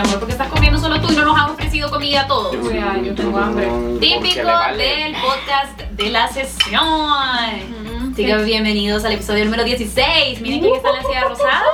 [0.00, 2.54] amor, porque estás comiendo solo tú y no nos has ofrecido comida a todos.
[2.54, 3.68] O sea, yo tengo hambre.
[4.00, 8.14] Típico del podcast de la sesión.
[8.16, 10.40] Chicos, bienvenidos al episodio número 16.
[10.40, 11.64] Miren quién está en la silla rosada.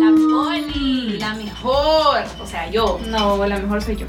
[0.00, 2.24] La Poli, la mejor.
[2.40, 2.98] O sea, yo.
[3.06, 4.06] No, la mejor soy yo.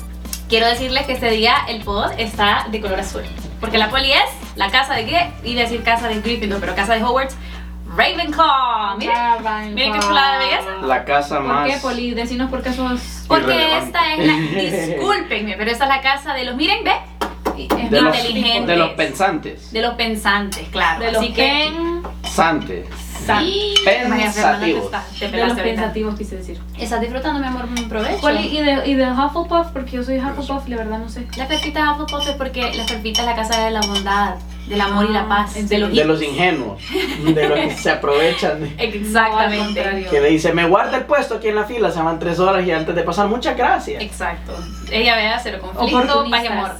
[0.47, 3.23] Quiero decirles que este día el pod está de color azul.
[3.59, 5.31] Porque la Poli es la casa de qué?
[5.43, 7.35] Iba a decir casa de Gryffindor, pero casa de Hogwarts.
[7.95, 8.97] Ravenclaw.
[8.97, 9.69] Miren, Ravenclaw.
[9.73, 10.71] miren qué chulada de belleza.
[10.83, 11.69] La casa ¿Por más.
[11.69, 12.11] qué, Poli?
[12.13, 13.01] Decinos por qué sos...
[13.27, 14.33] Porque esta es la.
[14.95, 16.55] Discúlpenme, pero esta es la casa de los.
[16.55, 16.93] Miren, ve.
[17.57, 18.67] Es De los, inteligentes.
[18.67, 19.71] de los pensantes.
[19.71, 20.99] De los pensantes, claro.
[21.05, 21.69] De los Así que.
[22.29, 22.87] Santes.
[23.25, 23.73] Sí.
[24.07, 24.91] María Fernanda, te Pensativos.
[25.19, 26.59] te De los pensativos quise decir.
[26.79, 28.19] ¿Estás disfrutando, mi amor, mi provecho?
[28.21, 29.67] Poli, ¿y de, y de Hufflepuff?
[29.73, 31.27] Porque yo soy Hufflepuff, la verdad no sé.
[31.37, 34.35] La Pepita de Hufflepuff es porque la Pepita es la casa de la bondad,
[34.67, 35.55] del amor y la paz.
[35.55, 36.81] ¿en De los, De los ingenuos.
[37.23, 38.59] De los que se aprovechan.
[38.61, 40.07] de- Exactamente.
[40.09, 42.65] Que le dice, me guarda el puesto aquí en la fila, se van tres horas
[42.65, 44.01] y antes de pasar, muchas gracias.
[44.01, 44.53] Exacto.
[44.91, 46.71] Ella vea cero conflicto, paz y amor.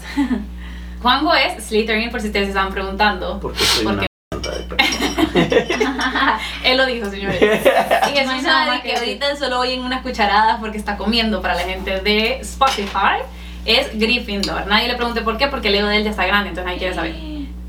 [1.02, 3.40] Juanjo es Slytherin, por si ustedes se estaban preguntando.
[3.40, 5.21] Porque soy Porque- una mierda de persona.
[6.64, 7.42] Él lo dijo, señores.
[7.42, 11.56] Y eso No más que que ahorita solo oyen unas cucharadas porque está comiendo para
[11.56, 13.20] la gente de Spotify.
[13.66, 14.66] Es Gryffindor.
[14.68, 16.80] Nadie le pregunte por qué, porque el ego de él ya está grande, entonces nadie
[16.80, 17.16] quiere saber.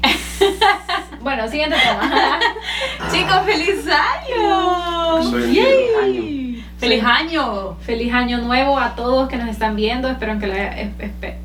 [1.20, 2.40] Bueno, siguiente tema.
[3.12, 5.22] Chicos, feliz año.
[5.22, 6.64] Soy Yay.
[6.78, 7.76] Feliz año.
[7.86, 10.08] Feliz año nuevo a todos que nos están viendo.
[10.08, 10.80] Espero que la...
[10.80, 11.36] es- espe-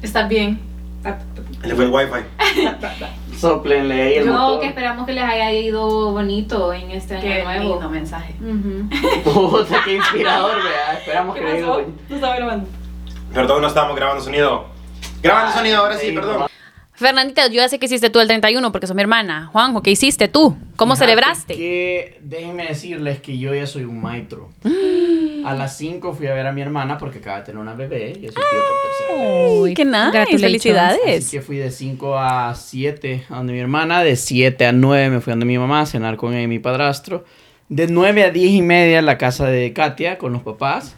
[0.00, 0.58] ¿Estás bien?
[1.64, 2.24] Le fue el wifi.
[3.38, 4.60] Soplenle ahí el Yo motor.
[4.60, 7.74] que esperamos que les haya ido bonito en este año Qué nuevo.
[7.74, 8.34] lindo mensaje.
[8.40, 8.88] Ujú.
[9.50, 10.98] Puta, qué inspirador, vea.
[10.98, 11.66] Esperamos que le diga.
[12.08, 12.68] No estaba grabando.
[13.32, 14.66] Perdón, no estábamos grabando sonido.
[15.22, 16.46] Grabando sonido, ahora sí, perdón.
[17.02, 19.50] Fernandita, yo ya sé que hiciste tú el 31 porque sos mi hermana.
[19.52, 20.56] Juanjo, ¿qué hiciste tú?
[20.76, 21.54] ¿Cómo Fíjate celebraste?
[21.54, 24.50] Que déjenme decirles que yo ya soy un maestro.
[25.44, 28.10] A las 5 fui a ver a mi hermana porque acaba de tener una bebé
[28.10, 29.52] y es tío por tercera vez.
[29.52, 29.98] Uy, qué nice.
[29.98, 30.40] Congratulations.
[30.40, 31.26] Felicidades.
[31.26, 35.10] Así que fui de 5 a 7 a donde mi hermana, de 7 a 9
[35.10, 37.24] me fui a donde mi mamá a cenar con ella y mi padrastro.
[37.68, 40.96] De 9 a 10 y media en la casa de Katia con los papás.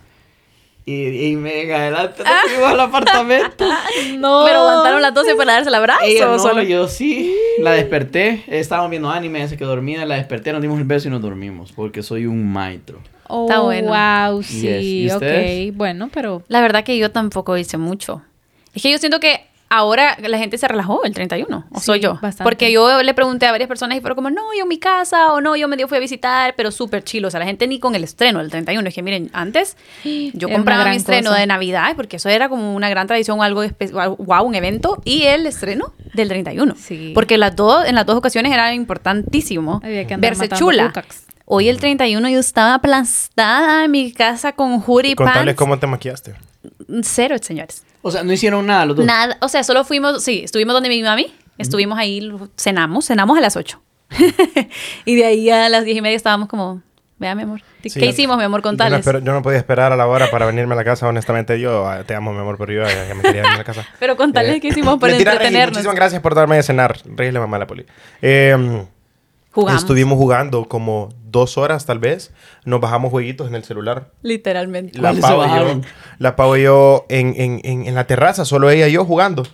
[0.87, 3.65] Y, y me adelante nos fuimos al apartamento.
[4.19, 4.43] No.
[4.45, 6.01] Pero aguantaron las 12 para darse el abrazo.
[6.05, 7.35] Ella no, solo- yo sí.
[7.59, 8.45] La desperté.
[8.49, 10.05] Estábamos viendo anime, ella se quedó dormida.
[10.05, 11.73] La desperté, nos dimos el beso y nos dormimos.
[11.73, 12.99] Porque soy un maestro.
[13.29, 13.89] Oh, Está bueno.
[13.89, 14.47] Wow, Yes.
[14.51, 15.71] sí, ¿Y ustedes?
[15.71, 15.77] ok.
[15.77, 16.43] Bueno, pero.
[16.49, 18.21] La verdad que yo tampoco hice mucho.
[18.75, 22.01] Es que yo siento que ahora la gente se relajó el 31, o Sí, soy
[22.01, 22.13] yo.
[22.15, 22.45] bastante.
[22.45, 25.33] Porque yo le pregunté a varias personas y fueron como, no, yo en mi casa,
[25.33, 27.29] o no, yo medio fui a visitar, pero súper chilo.
[27.29, 28.89] O sea, la gente ni con el estreno del 31.
[28.89, 29.77] Es que miren, antes
[30.35, 31.41] yo compraba mi estreno cosa.
[31.41, 35.23] de Navidad, porque eso era como una gran tradición, algo espe- wow, un evento, y
[35.25, 36.75] el estreno del 31.
[36.79, 37.13] Sí.
[37.15, 40.87] Porque las dos, en las dos ocasiones era importantísimo Había que andar verse chula.
[40.89, 41.25] cucax.
[41.47, 45.59] Hoy el 31 yo estaba aplastada en mi casa con hoodie Contales pants.
[45.59, 46.35] cómo te maquillaste.
[47.03, 47.85] Cero, señores.
[48.07, 49.07] O sea, no hicieron nada los dos.
[49.07, 53.41] Nada, o sea, solo fuimos, sí, estuvimos donde mi mami, estuvimos ahí, cenamos, cenamos a
[53.41, 53.81] las 8.
[55.05, 56.83] y de ahí a las 10 y media estábamos como,
[57.19, 58.01] vea mi amor, Sí.
[58.01, 59.01] ¿qué hicimos mi amor con Yo no, tales?
[59.01, 61.61] espero- yo no podía esperar a la hora para venirme a la casa, honestamente.
[61.61, 63.87] Yo ah, te amo, mi amor, pero yo ya, me quería venir a la casa.
[63.99, 65.73] Pero con tales Eh, que hicimos para mentira, Rey, entretenernos.
[65.77, 66.99] muchísimas gracias por darme de cenar.
[67.05, 67.85] Rey le mamá a la poli.
[68.23, 68.85] Eh,
[69.55, 72.33] Jugamos, Estuvimos jugando como dos horas, tal vez.
[72.65, 74.11] Nos bajamos jueguitos en el celular.
[74.23, 74.99] literalmente.
[74.99, 75.81] La ¿Cuáles Pau, y yo,
[76.19, 79.45] la Pau y yo en, en, en, en la terraza, solo ella y yo jugando.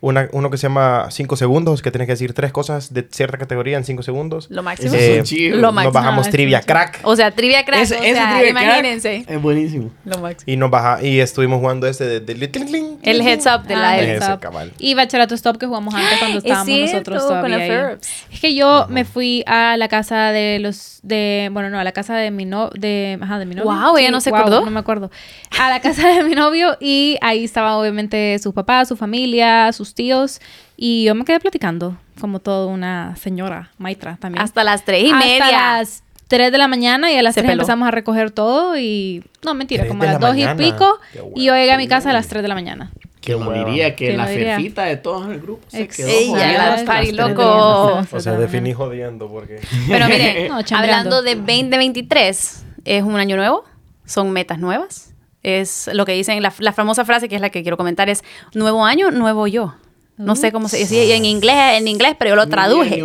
[0.00, 3.36] Una, uno que se llama 5 segundos, que tienes que decir tres cosas de cierta
[3.36, 4.46] categoría en 5 segundos.
[4.48, 4.94] Lo máximo.
[4.94, 5.56] Eh, es chido.
[5.56, 5.92] lo Nos máximo.
[5.92, 6.66] bajamos Ah, trivia sí, sí.
[6.68, 7.00] crack.
[7.02, 9.24] O sea, trivia crack, Ese- o ese sea, trivia crack imagínense.
[9.26, 9.90] Es buenísimo.
[10.04, 10.44] Lo máximo.
[10.52, 13.90] Y nos baja, y estuvimos jugando este de, de- de- El heads up de la
[13.90, 14.38] Ah, heads Ese, up.
[14.40, 14.72] cabal.
[14.78, 17.56] Y Bachillerato Stop que jugamos antes cuando Es estábamos nosotros cierto, con todavía.
[17.58, 17.70] la ahí.
[17.70, 18.08] Ferbs.
[18.32, 21.92] Es que yo me fui a la casa de los de bueno, no, a la
[21.92, 23.64] casa de mi no de ajá, de mi novio.
[23.70, 24.64] Guau, ella no se guau, acordó.
[24.64, 25.10] No me acuerdo.
[25.58, 29.87] A la casa de mi novio y ahí estaba obviamente sus papás, su familia, sus
[29.94, 30.40] tíos
[30.76, 34.42] y yo me quedé platicando como toda una señora maitra también.
[34.42, 35.50] Hasta las 3 y Hasta media.
[35.78, 37.62] las 3 de la mañana y a las Se 3 peló.
[37.62, 40.56] empezamos a recoger todo y no, mentira, Tres como a las la 2 y mañana.
[40.56, 40.98] pico
[41.36, 42.90] y yo llegué a mi casa a las 3 de la mañana.
[43.20, 43.64] Que Qué no hueva.
[43.68, 47.42] diría que la fefita de todos en el grupo se Ex- quedó Ella, tres loco.
[47.42, 48.08] mañana.
[48.12, 49.60] O sea, definí jodiendo porque...
[49.88, 53.64] Pero miren, No, hablando de 2023, es un año nuevo,
[54.06, 55.12] son metas nuevas.
[55.48, 58.22] Es lo que dicen, la, la famosa frase que es la que quiero comentar es,
[58.54, 59.74] nuevo año, nuevo yo.
[60.18, 63.04] No sé cómo se dice en inglés, en inglés, pero yo lo traduje.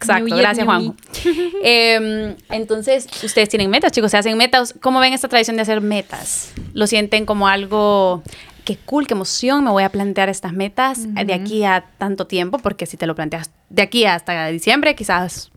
[0.00, 0.96] Exacto, gracias new Juanjo.
[1.62, 4.74] Em, entonces, ustedes tienen metas, chicos, se hacen metas.
[4.80, 6.52] ¿Cómo ven esta tradición de hacer metas?
[6.72, 8.22] ¿Lo sienten como algo,
[8.64, 12.58] qué cool, qué emoción, me voy a plantear estas metas de aquí a tanto tiempo?
[12.58, 15.50] Porque si te lo planteas de aquí hasta diciembre, quizás,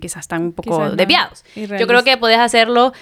[0.00, 0.96] quizás están un poco Quizás no.
[0.96, 1.44] desviados.
[1.54, 2.92] Yo creo que puedes hacerlo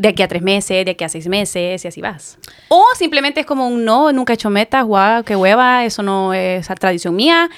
[0.00, 2.38] de aquí a tres meses, de aquí a seis meses, y así vas.
[2.68, 6.32] O simplemente es como un no, nunca he hecho metas, guau, qué hueva, eso no
[6.32, 7.50] es tradición mía.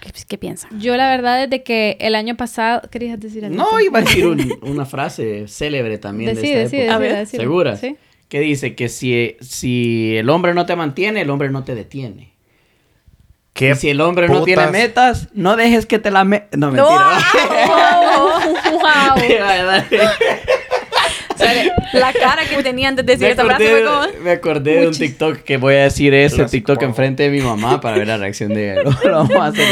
[0.00, 0.80] ¿Qué, qué piensan?
[0.80, 2.80] Yo la verdad desde que el año pasado...
[2.90, 3.56] ¿Querías decir algo?
[3.56, 6.98] No, iba a decir un- una frase célebre también Decide, de esta decide, época.
[6.98, 7.40] decide, ver, decide.
[7.42, 7.80] ¿Seguras?
[7.80, 7.96] Sí.
[8.28, 12.32] Que dice que si, si el hombre no te mantiene, el hombre no te detiene.
[13.52, 14.72] ¿Qué Y si el hombre no tiene putas?
[14.72, 16.44] metas, no dejes que te la me...
[16.56, 17.18] No, mentira.
[17.68, 19.18] wow.
[19.20, 19.86] Sea,
[21.92, 24.24] la cara que tenía antes de decir me, esta frase acordé, fue como...
[24.24, 26.50] me acordé de un TikTok que voy a decir ese Clásico.
[26.50, 28.78] TikTok enfrente de mi mamá para ver la reacción de él.
[29.04, 29.64] Lo vamos a hacer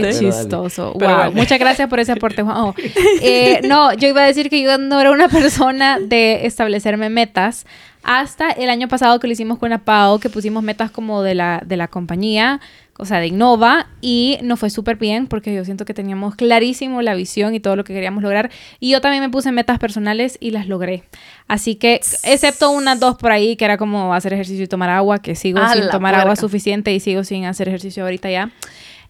[0.00, 0.94] qué chistoso.
[0.98, 1.32] Pero wow.
[1.32, 2.74] Muchas gracias por ese aporte, Juan.
[3.24, 7.66] Eh, no, yo iba a decir que yo no era una persona de establecerme metas
[8.02, 11.62] hasta el año pasado que lo hicimos con Apao, que pusimos metas como de la,
[11.64, 12.60] de la compañía,
[12.98, 17.00] o sea, de Innova, y nos fue súper bien porque yo siento que teníamos clarísimo
[17.00, 18.50] la visión y todo lo que queríamos lograr.
[18.80, 21.04] Y yo también me puse metas personales y las logré.
[21.48, 25.18] Así que, excepto unas dos por ahí, que era como hacer ejercicio y tomar agua,
[25.18, 28.50] que sigo A sin tomar agua suficiente y sigo sin hacer ejercicio ahorita ya.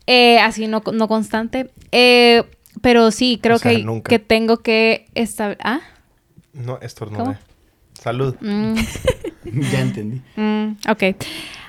[0.06, 1.70] Eh, así no, no constante.
[1.92, 2.44] Eh,
[2.80, 4.08] pero sí, creo O sea, que, nunca.
[4.08, 5.64] que tengo que establecer...
[5.64, 5.80] ¿Ah?
[6.52, 7.36] No, estornudé.
[8.02, 8.34] Salud.
[8.40, 8.74] Mm,
[9.72, 10.20] ya entendí.
[10.36, 11.02] mm, ok.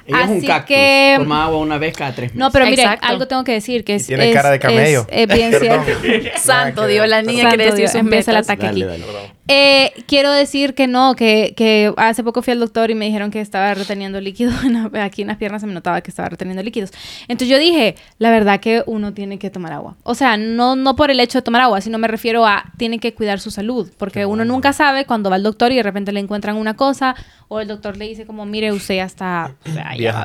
[0.05, 0.67] Ella es un Así cactus.
[0.75, 2.37] que- Toma agua una vez cada tres meses.
[2.39, 3.07] No, pero mire, Exacto.
[3.07, 4.07] algo tengo que decir que Y es...
[4.07, 5.05] tiene es- cara de camello.
[5.09, 5.91] Es, es bien cierto.
[6.37, 9.01] Santo Dios, la niña Santo quiere decir Dios, sus empieza el ataque Dale, aquí.
[9.01, 9.33] dale.
[9.49, 13.29] Eh, quiero decir que no, que, que hace poco fui al doctor y me dijeron
[13.29, 14.51] que estaba reteniendo líquido.
[14.63, 16.91] en la- Aquí en las piernas se me notaba que estaba reteniendo líquidos.
[17.27, 19.95] Entonces yo dije, la verdad que uno tiene que tomar agua.
[20.03, 22.99] O sea, no, no por el hecho de tomar agua, sino me refiero a tiene
[22.99, 23.91] que cuidar su salud.
[23.97, 27.15] Porque uno nunca sabe cuando va al doctor y de repente le encuentran una cosa
[27.49, 29.51] o el doctor le dice como, mire, usted ya está,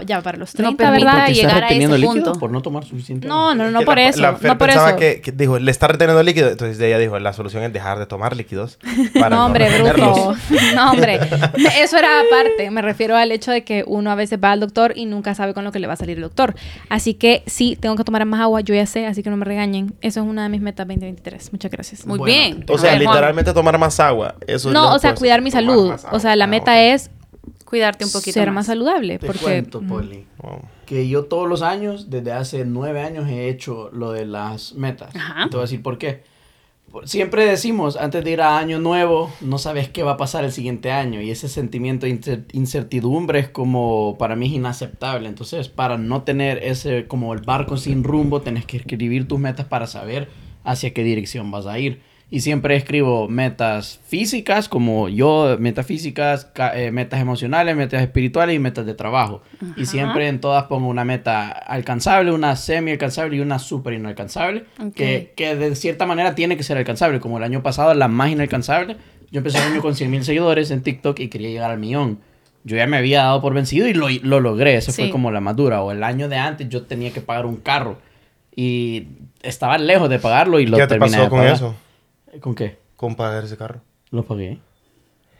[0.06, 1.18] ya, para los No 30, permite ¿verdad?
[1.26, 2.38] Porque llegar estás a reteniendo ese líquido punto.
[2.40, 4.20] por no tomar suficiente No, no, no por la- eso.
[4.22, 4.98] La Fer no por pensaba eso.
[4.98, 6.48] Que, que dijo, le está reteniendo líquido.
[6.50, 8.78] Entonces ella dijo, la solución es dejar de tomar líquidos.
[9.14, 10.34] Para No, hombre, bruto.
[10.74, 11.18] No, hombre.
[11.80, 12.70] Eso era aparte.
[12.70, 15.54] Me refiero al hecho de que uno a veces va al doctor y nunca sabe
[15.54, 16.54] con lo que le va a salir el doctor.
[16.88, 18.60] Así que sí, tengo que tomar más agua.
[18.60, 19.94] Yo ya sé, así que no me regañen.
[20.00, 21.52] Eso es una de mis metas 2023.
[21.52, 22.06] Muchas gracias.
[22.06, 22.64] Muy Bueno, bien.
[22.68, 24.34] O sea, literalmente tomar más agua.
[24.46, 25.92] Eso es No, lo o sea, cuidar mi salud.
[26.12, 27.10] O sea, la Ah, meta es
[27.64, 28.54] Cuidarte un poquito ser más.
[28.54, 29.18] más saludable.
[29.18, 30.62] Te porque cuento, mm, Poli, Wow.
[30.86, 35.14] que yo todos los años, desde hace nueve años, he hecho lo de las metas.
[35.14, 35.44] Ajá.
[35.50, 36.22] Te voy a decir por qué.
[37.04, 40.52] Siempre decimos, antes de ir a año nuevo, no sabes qué va a pasar el
[40.52, 41.20] siguiente año.
[41.20, 45.28] Y ese sentimiento de incer- incertidumbre es como, para mí es inaceptable.
[45.28, 49.66] Entonces, para no tener ese, como el barco sin rumbo, tenés que escribir tus metas
[49.66, 50.28] para saber
[50.64, 52.00] hacia qué dirección vas a ir.
[52.30, 58.54] Y siempre escribo metas físicas, como yo, metas físicas, ca- eh, metas emocionales, metas espirituales
[58.54, 59.40] y metas de trabajo.
[59.78, 64.64] Y siempre en todas pongo una meta alcanzable, una semi alcanzable y una super inalcanzable.
[64.94, 67.18] Que, que de cierta manera tiene que ser alcanzable.
[67.18, 68.96] Como el año pasado, la más inalcanzable.
[69.30, 72.18] Yo empecé el año con 100 mil seguidores en TikTok y quería llegar al millón.
[72.64, 74.74] Yo ya me había dado por vencido y lo, lo logré.
[74.76, 75.80] Esa fue como la más dura.
[75.80, 77.96] O el año de antes yo tenía que pagar un carro.
[78.54, 79.06] Y
[79.42, 81.54] estaba lejos de pagarlo y lo ¿Qué te terminé pasó de con pagar.
[81.54, 81.74] eso?
[82.40, 82.78] ¿Con qué?
[82.96, 83.80] Con pagar ese carro.
[84.10, 84.58] Lo pagué.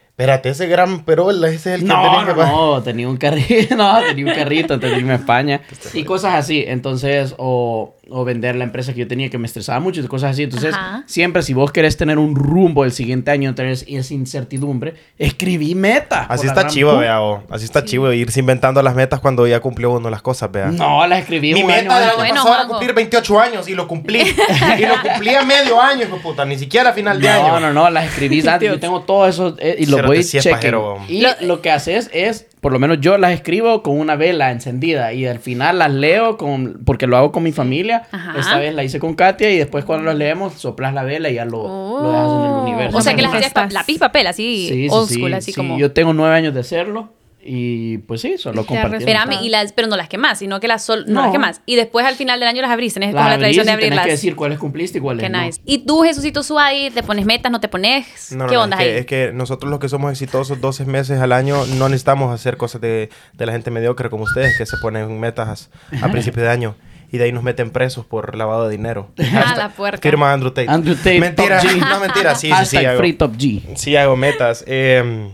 [0.09, 2.51] Espérate, ese gran perol, ese es el que No, tenés que no, pagar.
[2.53, 5.61] no, tenía un carrito, no, tenía un carrito antes de irme a España
[5.93, 9.79] y cosas así, entonces, o, o vender la empresa que yo tenía que me estresaba
[9.79, 11.03] mucho y cosas así, entonces, Ajá.
[11.05, 16.25] siempre si vos querés tener un rumbo el siguiente año, tener esa incertidumbre, escribí metas.
[16.29, 17.21] Así está chivo, vea.
[17.21, 17.43] o.
[17.49, 20.67] Así está chivo irse inventando las metas cuando ya cumplió uno las cosas, vea.
[20.67, 22.17] No, las escribí Mi un año meta año antes.
[22.17, 24.19] Bueno, pasado era cumplir 28 años y lo cumplí.
[24.21, 26.45] y lo cumplí a medio año, hijo puta.
[26.45, 27.47] Ni siquiera a final de año.
[27.47, 28.69] No, no, no, las escribí antes.
[28.69, 30.51] Yo tengo todo eso eh, y lo voy sí chequen.
[30.53, 30.97] pajero.
[31.07, 35.13] Y lo, que haces es, por lo menos yo las escribo con una vela encendida
[35.13, 38.03] y al final las leo con, porque lo hago con mi familia.
[38.11, 38.39] Ajá.
[38.39, 41.35] Esta vez la hice con Katia y después cuando las leemos soplas la vela y
[41.35, 42.97] ya lo, lo dejas en el universo.
[42.97, 42.99] Oh.
[42.99, 45.51] O sea que las ¿Cómo hacías lápiz papel, así, Sí, sí, old sí, school, así
[45.51, 45.77] sí, como...
[45.77, 47.09] Yo tengo nueve años de hacerlo
[47.41, 48.99] y pues sí, solo Ya compartir.
[48.99, 51.13] Espérame, y las, pero no las quemas, sino que las sol, no.
[51.13, 51.21] No.
[51.23, 51.61] las quemas.
[51.65, 54.05] Y después al final del año las abrís, tenés Las como la tradición de abrirlas.
[54.05, 55.41] que decir cuáles cumpliste y cuáles Qué no.
[55.41, 55.61] nice.
[55.65, 58.31] ¿Y tú, Jesucito Suárez, te pones metas, no te pones?
[58.33, 58.97] No, ¿Qué no, onda es que, ahí?
[58.99, 62.81] es que nosotros los que somos exitosos 12 meses al año no necesitamos hacer cosas
[62.81, 65.69] de, de la gente mediocre como ustedes que se ponen metas
[66.01, 66.75] a principio de año
[67.11, 69.09] y de ahí nos meten presos por lavado de dinero.
[69.33, 70.01] Ah, la puerca.
[70.01, 70.69] Firma Andrew Tate.
[70.69, 71.79] Andrew Tate, Mentira, Top G.
[71.89, 72.77] no mentira, sí, sí, sí.
[72.77, 73.61] Hago- free top G.
[73.75, 74.63] Sí hago metas.
[74.67, 75.31] Eh,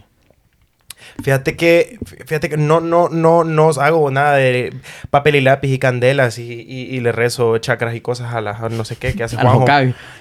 [1.24, 4.74] Fíjate que, fíjate que no, no, no, no hago nada de
[5.10, 8.62] papel y lápiz y candelas y, y- y le rezo chakras y cosas a las
[8.62, 9.66] a no sé qué que hace Juanjo.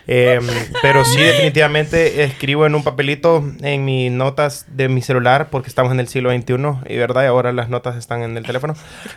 [0.06, 0.40] Eh,
[0.82, 5.92] pero sí, definitivamente escribo en un papelito en mis notas de mi celular porque estamos
[5.92, 6.54] en el siglo XXI
[6.88, 8.74] y verdad, y ahora las notas están en el teléfono.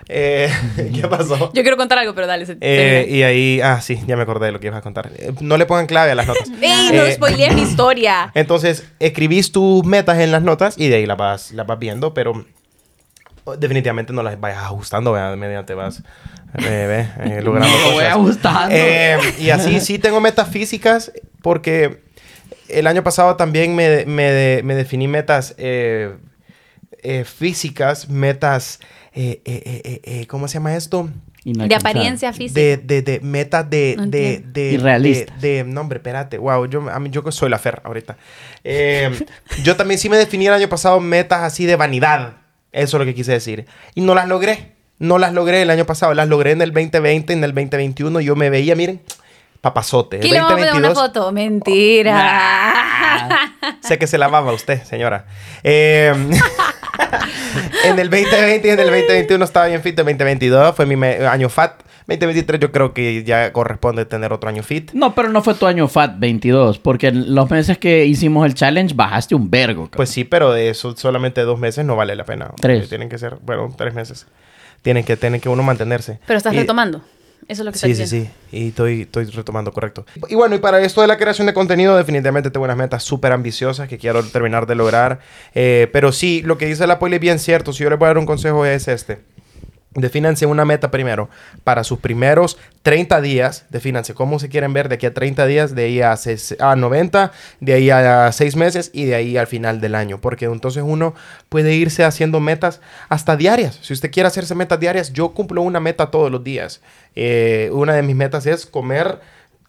[0.09, 0.49] Eh,
[0.95, 1.51] ¿Qué pasó?
[1.53, 2.45] Yo quiero contar algo, pero dale.
[2.45, 5.11] se- Eh, y ahí, ah, sí, ya me acordé de lo que ibas a contar.
[5.15, 6.47] Eh, no le pongan clave a las notas.
[6.61, 8.31] ¡Ey, no Eh, spoilees mi historia!
[8.35, 12.13] entonces, escribís tus metas en las notas y de ahí las vas, las vas viendo,
[12.13, 12.45] pero
[13.59, 15.37] definitivamente no las vayas ajustando, ¿verdad?
[15.37, 15.99] mediante vas
[16.57, 18.75] eh, eh, logrando lo voy ajustando.
[18.75, 22.01] Eh, y así sí tengo metas físicas porque
[22.67, 26.17] el año pasado también me, me- me definí metas eh,
[27.03, 28.79] eh, físicas, metas,
[29.13, 31.09] eh, ¿cómo se llama esto?
[31.53, 32.59] De apariencia física.
[32.59, 35.39] De, de, de metas de, No de, de, Irrealistas.
[35.41, 36.37] de, de- no, hombre, espérate.
[36.37, 38.17] Wow, yo, a mí, yo soy la Fer ahorita.
[38.63, 39.09] Eh,
[39.63, 42.33] yo también sí me definí el año pasado metas así de vanidad.
[42.73, 43.65] Eso es lo que quise decir.
[43.95, 44.73] Y no las logré.
[44.99, 46.13] No las logré el año pasado.
[46.13, 48.19] Las logré en el 2020, en el 2021.
[48.19, 48.99] Yo me veía, miren,
[49.61, 50.17] papazote.
[50.17, 51.31] El Aquí le vamos a poner una 2022, foto.
[51.31, 52.19] Mentira.
[53.81, 55.25] Sé que se lavaba usted, señora.
[55.63, 56.13] Eh,
[57.85, 59.97] en el 2020 y en el 2021 estaba bien fit.
[59.99, 61.81] El 2022 fue mi año fat.
[62.07, 64.91] 2023 yo creo que ya corresponde tener otro año fit.
[64.93, 68.53] No, pero no fue tu año FAT 22, porque en los meses que hicimos el
[68.53, 69.83] challenge bajaste un vergo.
[69.83, 69.97] cabrón.
[69.97, 72.51] Pues sí, pero de eso solamente dos meses no vale la pena.
[72.61, 72.87] Tres.
[72.87, 74.25] Tienen que ser, bueno, tres meses.
[74.83, 76.19] Tienen que, tienen que uno mantenerse.
[76.25, 77.01] Pero estás Y- retomando.
[77.47, 78.29] Eso es lo que Sí, estás sí, sí.
[78.51, 80.05] Y estoy, estoy retomando, correcto.
[80.27, 83.31] Y bueno, y para esto de la creación de contenido, definitivamente tengo unas metas súper
[83.31, 85.19] ambiciosas que quiero terminar de lograr.
[85.55, 87.71] Eh, pero sí, lo que dice la poli es bien cierto.
[87.71, 89.19] Si yo les voy a dar un consejo es este.
[90.01, 91.29] Defínanse una meta primero.
[91.63, 95.75] Para sus primeros 30 días, defínanse cómo se quieren ver de aquí a 30 días,
[95.75, 96.15] de ahí a,
[96.59, 100.21] a 90, de ahí a 6 meses y de ahí al final del año.
[100.21, 101.15] Porque entonces uno
[101.49, 103.79] puede irse haciendo metas hasta diarias.
[103.81, 106.81] Si usted quiere hacerse metas diarias, yo cumplo una meta todos los días.
[107.15, 109.19] Eh, una de mis metas es comer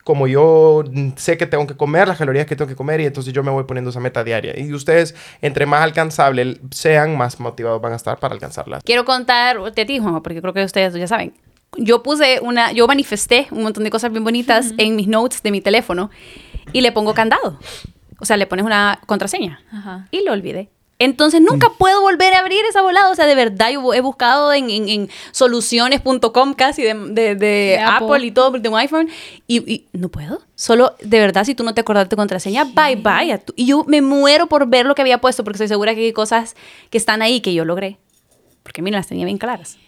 [0.08, 3.04] como yo mm, sé que tengo que comer, las calorías que tengo que comer, y
[3.04, 4.58] entonces yo me voy poniendo esa meta diaria.
[4.58, 8.80] Y ustedes, entre más alcanzable sean, más motivados van a estar para alcanzarla.
[8.82, 11.34] Quiero contar de ti, Juanjo, porque creo que ustedes ya saben.
[11.76, 15.50] Yo puse una, yo manifesté un montón de cosas bien bonitas en mis notes de
[15.50, 16.08] mi teléfono
[16.72, 17.58] y le pongo candado.
[18.18, 19.60] O sea, le pones una contraseña.
[19.70, 20.08] Ajá.
[20.10, 20.70] Y lo olvidé.
[21.00, 23.10] Entonces nunca puedo volver a abrir esa volada.
[23.10, 27.36] O sea, de verdad, yo he buscado en, en- en soluciones.com casi de, de- de
[27.36, 28.06] De Apple.
[28.06, 28.26] Apple.
[28.26, 29.08] y todo de un iPhone.
[29.46, 30.40] Y, y no puedo.
[30.56, 33.32] Solo, de verdad, si tú no te acordás de tu contraseña, bye bye.
[33.32, 35.94] a tu- Y yo me muero por ver lo que había puesto porque estoy segura
[35.94, 36.56] que hay cosas
[36.90, 37.98] que están ahí que yo logré.
[38.62, 39.78] Porque mira, las tenía bien claras.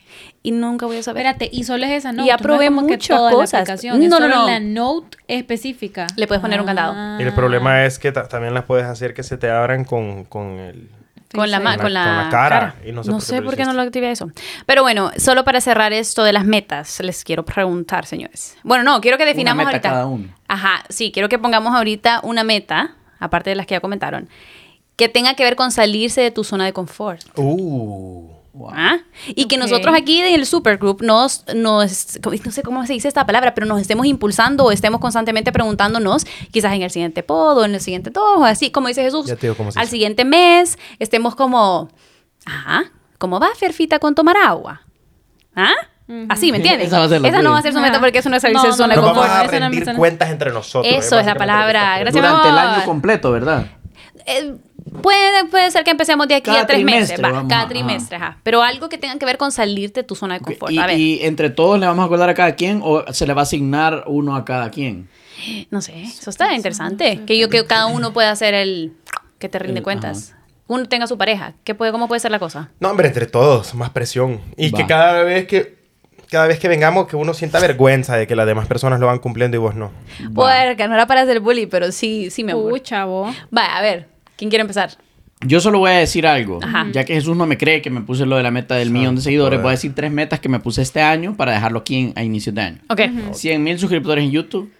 [0.42, 1.26] Y nunca voy a saber.
[1.26, 2.26] Espérate, y solo es esa note.
[2.26, 3.52] Y aprobé no que toda cosas.
[3.52, 4.46] La aplicación, No, no, no.
[4.46, 6.06] la note específica.
[6.16, 6.94] Le puedes poner un candado.
[6.96, 7.18] Ah.
[7.20, 10.24] Y el problema es que ta- también las puedes hacer que se te abran con,
[10.24, 10.88] con el...
[11.32, 12.74] Con la, ma- Con con la- la, con la cara.
[12.84, 14.30] Y no sé por qué lo por qué no lo activé eso.
[14.66, 18.56] Pero bueno, solo para cerrar esto de las metas, les quiero preguntar, señores.
[18.64, 19.88] Bueno, no, quiero que definamos meta ahorita.
[19.88, 20.28] cada uno.
[20.48, 24.28] Ajá, sí, quiero que pongamos ahorita una meta, aparte de las que ya comentaron,
[24.96, 27.22] que tenga que ver con salirse de tu zona de confort.
[27.38, 28.28] Uh.
[28.72, 28.98] ¿Ah?
[29.28, 29.62] Y que Ok.
[29.62, 33.66] nosotros aquí en el supergroup nos, nos, no sé cómo se dice esta palabra, pero
[33.66, 37.80] nos estemos impulsando o estemos constantemente preguntándonos, quizás en el siguiente pod o en el
[37.80, 39.92] siguiente todo, así, como dice Jesús, Ya te digo cómo se al dice.
[39.92, 41.90] siguiente mes estemos como,
[42.44, 42.84] ajá,
[43.18, 44.82] ¿cómo va Ferfita con tomar agua?
[45.54, 45.72] ¿Ah?
[46.28, 46.88] Así, ¿me entiendes?
[46.88, 48.00] Esa va a ser la no va a ser su meta Ajá.
[48.00, 49.28] porque eso no es salirse No, de zona no, no, confort.
[49.28, 50.92] vamos a rendir cuentas entre nosotros.
[50.92, 51.94] Eso es la palabra.
[51.98, 53.66] que Gracias, Durante el año completo, ¿verdad?
[54.26, 54.56] Eh,
[55.02, 57.68] puede, puede ser que empecemos de aquí Cada a tres meses, va, cada ajá.
[57.68, 58.38] trimestre, ajá.
[58.42, 60.72] Pero algo que tenga que ver con salirte de tu zona de confort.
[60.72, 60.98] Y, a ver.
[60.98, 63.44] y entre todos le vamos a acordar a cada quien o se le va a
[63.44, 65.08] asignar uno a cada quien.
[65.70, 67.20] No sé, eso está interesante.
[67.26, 68.92] Que yo que cada uno pueda hacer el
[69.38, 70.34] que te rinde El- cuentas.
[70.66, 71.54] Uno tenga su pareja.
[71.64, 72.70] ¿Qué puede, ¿Cómo puede ser la cosa?
[72.78, 74.40] No, hombre, entre todos, más presión.
[74.56, 74.78] Y Va.
[74.78, 75.80] que cada vez que
[76.30, 79.18] cada vez que vengamos que uno sienta vergüenza de que las demás personas lo van
[79.18, 79.90] cumpliendo y vos no.
[80.32, 83.34] Puerca, no era para hacer bully, pero sí, sí me Uy, chavo.
[83.50, 84.06] Vaya, a ver,
[84.40, 84.96] ¿quién quiere empezar?
[85.46, 86.58] Yo solo voy a decir algo.
[86.62, 86.86] Ajá.
[86.92, 89.16] Ya que Jesús no me cree que me puse lo de la meta del millón
[89.16, 91.96] de seguidores, voy a decir tres metas que me puse este año para dejarlo aquí
[91.96, 92.78] en- a inicios de año.
[92.88, 93.00] Ok.
[93.32, 94.70] 100 mil suscriptores en YouTube,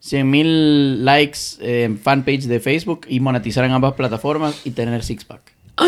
[0.00, 5.24] 100 mil likes en fanpage de Facebook y monetizar en ambas plataformas y tener six
[5.24, 5.40] pack.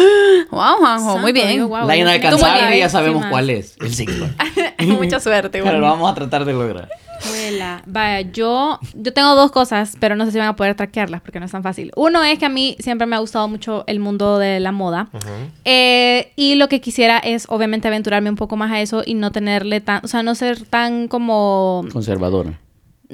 [0.51, 1.69] Wow, Juanjo, muy bien.
[1.87, 4.53] La inalcanzable ya sabemos sí, cuál es, el six pack.
[4.99, 5.87] Mucha suerte, Pero lo bueno.
[5.95, 6.89] vamos a tratar de lograr.
[7.25, 11.23] Abuela, vaya, yo, yo tengo dos cosas, pero no sé si van a poder traquearlas
[11.23, 11.91] porque no es tan fácil.
[11.97, 15.09] Uno es que a mí siempre me ha gustado mucho el mundo de la moda.
[15.65, 19.33] Eh, y lo que quisiera es, obviamente, aventurarme un poco más a eso y no
[19.33, 21.85] tenerle tan, o sea, no ser tan como...
[21.93, 22.59] Conservadora.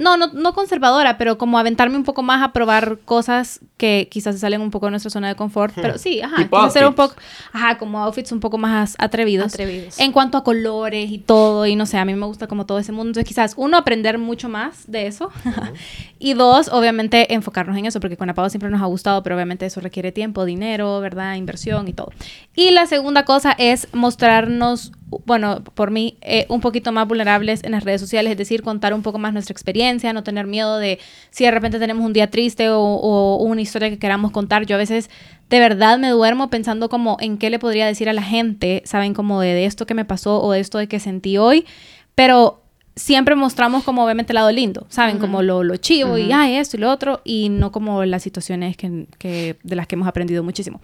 [0.01, 4.35] No, no, no conservadora, pero como aventarme un poco más a probar cosas que quizás
[4.35, 5.75] se salen un poco de nuestra zona de confort.
[5.75, 7.15] Pero sí, ajá, Tipo hacer un poco,
[7.53, 9.55] ajá, como outfits un poco más atrevidos.
[9.55, 9.99] Atrevidos.
[10.01, 12.79] En cuanto a colores y todo, y no sé, a mí me gusta como todo
[12.79, 13.11] ese mundo.
[13.11, 15.31] Entonces, quizás, uno, aprender mucho más de eso.
[16.19, 19.67] y dos, obviamente, enfocarnos en eso, porque con Apado siempre nos ha gustado, pero obviamente
[19.67, 21.35] eso requiere tiempo, dinero, ¿verdad?
[21.35, 22.11] Inversión y todo.
[22.55, 24.93] Y la segunda cosa es mostrarnos,
[25.27, 28.95] bueno, por mí, eh, un poquito más vulnerables en las redes sociales, es decir, contar
[28.95, 30.99] un poco más nuestra experiencia, no tener miedo de
[31.31, 34.67] si de repente tenemos un día triste o, o una historia que queramos contar.
[34.67, 35.11] Yo a veces
[35.49, 39.15] de verdad me duermo pensando como en qué le podría decir a la gente, saben,
[39.15, 41.67] como de, de esto que me pasó o de esto de que sentí hoy,
[42.15, 42.63] pero
[42.97, 46.77] siempre mostramos como obviamente el lado lindo, saben, como lo, lo chivo y ay, esto
[46.77, 50.43] y lo otro, y no como las situaciones que, que- de las que hemos aprendido
[50.45, 50.81] muchísimo.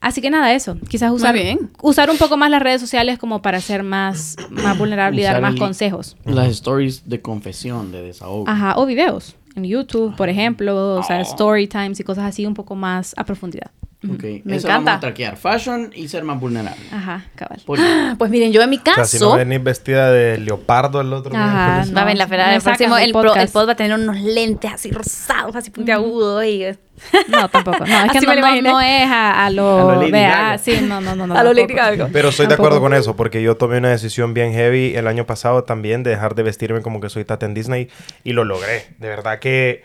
[0.00, 1.70] Así que nada, eso, quizás usar, bien.
[1.82, 5.42] usar un poco más las redes sociales como para ser más, más vulnerable y dar
[5.42, 6.16] más el- consejos.
[6.24, 8.48] Las stories de confesión, de desahogo.
[8.48, 11.02] Ajá, o videos en YouTube, por ejemplo, o Oh.
[11.02, 13.70] sea, story times y cosas así un poco más a profundidad.
[14.02, 14.68] Ok, Me eso encanta.
[14.68, 15.36] vamos a traquear.
[15.36, 16.82] Fashion y ser más vulnerable.
[16.90, 17.60] Ajá, cabal.
[17.66, 17.78] Por-
[18.18, 19.18] Pues miren, yo en mi O sea, caso...
[19.18, 21.96] si no venís vestida de leopardo el otro Ajá, miércoles.
[21.96, 23.46] Va a ver la No, fera me del sacan próximo, el, pro- podcast.
[23.46, 26.64] el pod va a tener unos lentes así rosados, así puntiagudos y...
[27.28, 27.78] No, tampoco.
[27.86, 28.70] No, es que Así no, me lo no, imaginé.
[28.70, 29.90] no es a, a lo...
[29.90, 30.58] A lo Lady vea, Gaga.
[30.58, 31.26] sí, no, no, no.
[31.26, 32.08] no tampoco.
[32.12, 32.52] Pero estoy de Tampoco.
[32.54, 36.10] acuerdo con eso, porque yo tomé una decisión bien heavy el año pasado también de
[36.10, 37.88] dejar de vestirme como que soy Tata en Disney
[38.24, 38.86] y lo logré.
[38.98, 39.82] De verdad que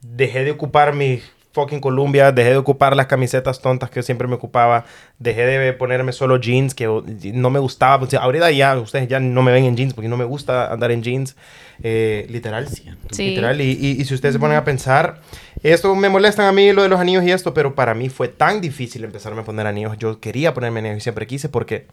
[0.00, 1.20] dejé de ocupar mi
[1.52, 4.84] fucking Columbia, dejé de ocupar las camisetas tontas que siempre me ocupaba,
[5.18, 6.86] dejé de ponerme solo jeans que
[7.34, 8.04] no me gustaba.
[8.04, 10.72] O sea, ahorita ya ustedes ya no me ven en jeans porque no me gusta
[10.72, 11.36] andar en jeans.
[11.82, 12.84] Eh, literal, sí.
[13.30, 13.60] Literal.
[13.60, 15.20] Y, y- y si ustedes se ponen a pensar,
[15.62, 18.28] esto me molestan a mí lo de los anillos y esto, pero para mí fue
[18.28, 19.96] tan difícil empezarme a poner anillos.
[19.98, 21.86] Yo quería ponerme anillos y siempre quise porque...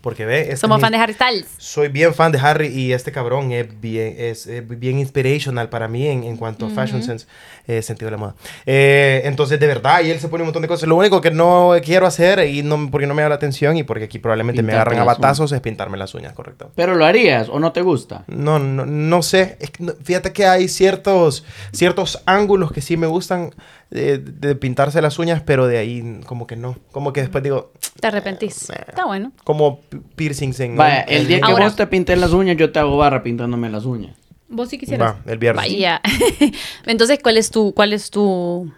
[0.00, 1.46] Porque ve, este Somos es mi- fan de Harry Styles.
[1.58, 5.88] soy bien fan de Harry y este cabrón es bien, es, eh, bien inspirational para
[5.88, 7.26] mí en, en cuanto a fashion sense,
[7.66, 8.34] eh, sentido de la moda.
[8.64, 10.88] Eh, entonces, de verdad, y él se pone un montón de cosas.
[10.88, 13.82] Lo único que no quiero hacer, y no, porque no me da la atención y
[13.82, 16.70] porque aquí probablemente me Pintarte agarran a batazos, es pintarme las uñas, correcto.
[16.74, 18.24] Pero lo harías o no te gusta.
[18.26, 19.58] No, no, no sé.
[19.60, 23.54] Es que fíjate que hay ciertos, ciertos ángulos que sí me gustan
[23.90, 26.76] de pintarse las uñas, pero de ahí como que no.
[26.92, 28.70] Como que después digo, Te arrepentís.
[28.70, 29.32] Está bueno.
[29.44, 30.76] como pi- piercings en...
[30.76, 33.68] Vaya, el día que Ahora- vos te pintes las uñas, yo te hago barra pintándome
[33.68, 34.16] las uñas.
[34.48, 35.14] Vos sí quisieras.
[35.14, 35.64] Va, el viernes.
[35.64, 36.00] Vaya.
[36.86, 38.72] Entonces, ¿cuál es tu, cuál es tu,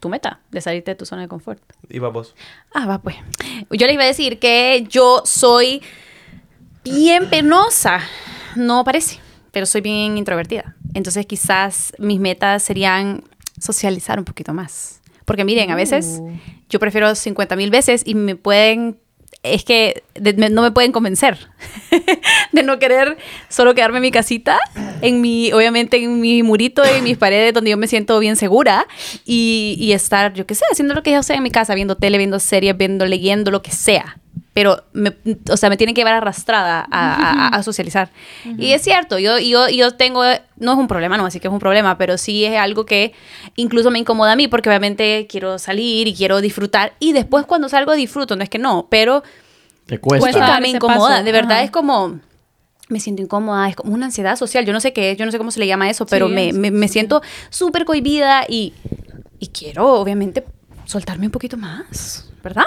[0.00, 1.60] tu meta de salirte de tu zona de confort?
[1.88, 2.34] Y va vos.
[2.74, 3.16] Ah, va pues.
[3.70, 5.82] Yo les iba a decir que yo soy
[6.84, 8.00] bien penosa.
[8.56, 9.18] No parece,
[9.52, 10.76] pero soy bien introvertida.
[10.94, 13.22] Entonces quizás mis metas serían
[13.60, 15.00] socializar un poquito más.
[15.24, 16.32] Porque miren, a veces Uh.
[16.68, 18.98] yo prefiero 50 mil veces y me pueden...
[19.42, 21.38] Es que de- me- no me pueden convencer
[22.52, 23.16] de no querer
[23.48, 24.58] solo quedarme en mi casita,
[25.00, 28.86] en mi, obviamente en mi murito, en mis paredes donde yo me siento bien segura
[29.24, 31.96] y, y estar, yo qué sé, haciendo lo que yo sé en mi casa, viendo
[31.96, 34.18] tele, viendo series, viendo, leyendo, lo que sea.
[34.52, 35.16] Pero, me,
[35.48, 38.10] o sea, me tienen que llevar arrastrada a, a- a socializar.
[38.58, 40.24] Y es cierto, yo, yo, yo tengo,
[40.56, 43.12] no es un problema, no, así que es un problema, pero sí es algo que
[43.54, 46.94] incluso me incomoda a mí porque obviamente quiero salir y quiero disfrutar.
[46.98, 49.22] Y después cuando salgo disfruto, no es que no, pero
[49.86, 50.58] Te cuesta.
[50.60, 51.10] Me incomoda.
[51.10, 51.24] paso.
[51.24, 51.62] De verdad Ajá.
[51.62, 52.18] es como.
[52.88, 54.66] Me siento incómoda, es como una ansiedad social.
[54.66, 56.34] Yo no sé qué es, yo no sé cómo se le llama eso, pero Sí,
[56.34, 58.72] me, sí, me- sí, me siento súper cohibida y,
[59.38, 60.44] y quiero, obviamente,
[60.90, 62.64] soltarme un poquito más, ¿verdad?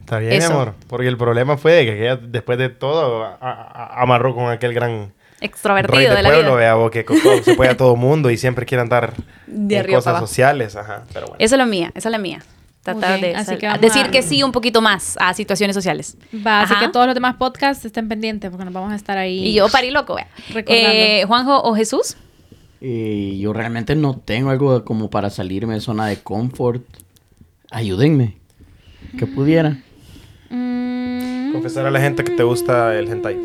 [0.00, 0.48] Está bien, Eso.
[0.50, 0.74] mi amor.
[0.86, 4.74] Porque el problema fue de que ella, después de todo, a- a- amarró con aquel
[4.74, 6.56] gran Extrovertido rey de, de la pueblo, vida.
[6.58, 7.04] vea, vos, que
[7.42, 9.14] se puede a todo mundo y siempre quiere andar
[9.46, 10.26] De en arriba cosas abajo.
[10.26, 10.76] sociales.
[10.76, 11.36] Ajá, pero bueno.
[11.38, 12.42] Esa es la mía, esa es la mía.
[12.82, 16.18] Tratar bien, de que decir a- que sí un poquito más a situaciones sociales.
[16.46, 19.38] Va, así que todos los demás podcasts estén pendientes porque nos vamos a estar ahí.
[19.46, 20.28] Y yo parí loco, vea.
[20.66, 22.16] Eh, Juanjo o Jesús.
[22.80, 26.82] Y yo realmente no tengo algo como para salirme de zona de confort.
[27.74, 28.36] Ayúdenme.
[29.18, 29.76] Que pudiera.
[30.48, 33.36] Mm, Confesar a la gente que te gusta el hentai.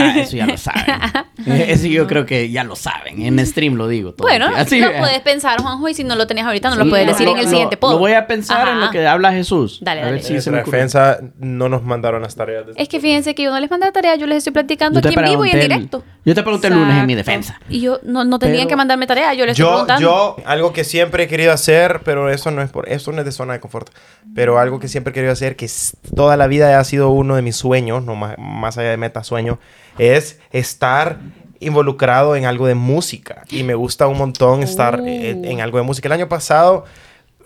[0.00, 0.84] Ah, eso ya lo saben.
[1.46, 3.22] Eh, Eso yo creo que ya lo saben.
[3.22, 4.12] En stream lo digo.
[4.12, 4.26] todo.
[4.28, 4.96] Bueno, Así, lo eh.
[4.98, 7.28] puedes pensar, Juanjo, y si no lo tenías ahorita, no lo Sí, puedes lo- decir
[7.28, 7.92] en el lo- siguiente lo- pod.
[7.92, 8.86] Lo voy a pensar en Ajá.
[8.86, 9.78] lo que habla Jesús.
[9.82, 10.22] Dale, a ver dale.
[10.24, 12.66] si en se me defensa, no nos mandaron las tareas.
[12.66, 15.08] de- Es que fíjense que yo no les mandé tarea, yo les estoy platicando aquí
[15.08, 16.04] en vivo y en pregunté el- directo.
[16.24, 17.58] Yo te pregunté el lunes en mi defensa.
[17.68, 20.00] Y yo no, no tenían Pero- que mandarme tarea, yo les estoy Yo, preguntando.
[20.02, 23.24] yo, algo que siempre he querido hacer, pero eso no es por, eso no es
[23.24, 23.90] de zona de confort,
[24.34, 25.68] pero algo que siempre he querido hacer, que
[26.14, 29.24] toda la vida ha sido uno de mis sueños, no más, más allá de meta
[29.24, 29.58] sueño,
[29.98, 31.18] es estar
[31.60, 33.42] involucrado en algo de música.
[33.50, 35.06] Y me gusta un montón estar Uh.
[35.06, 36.08] en, en algo de música.
[36.08, 36.84] El año pasado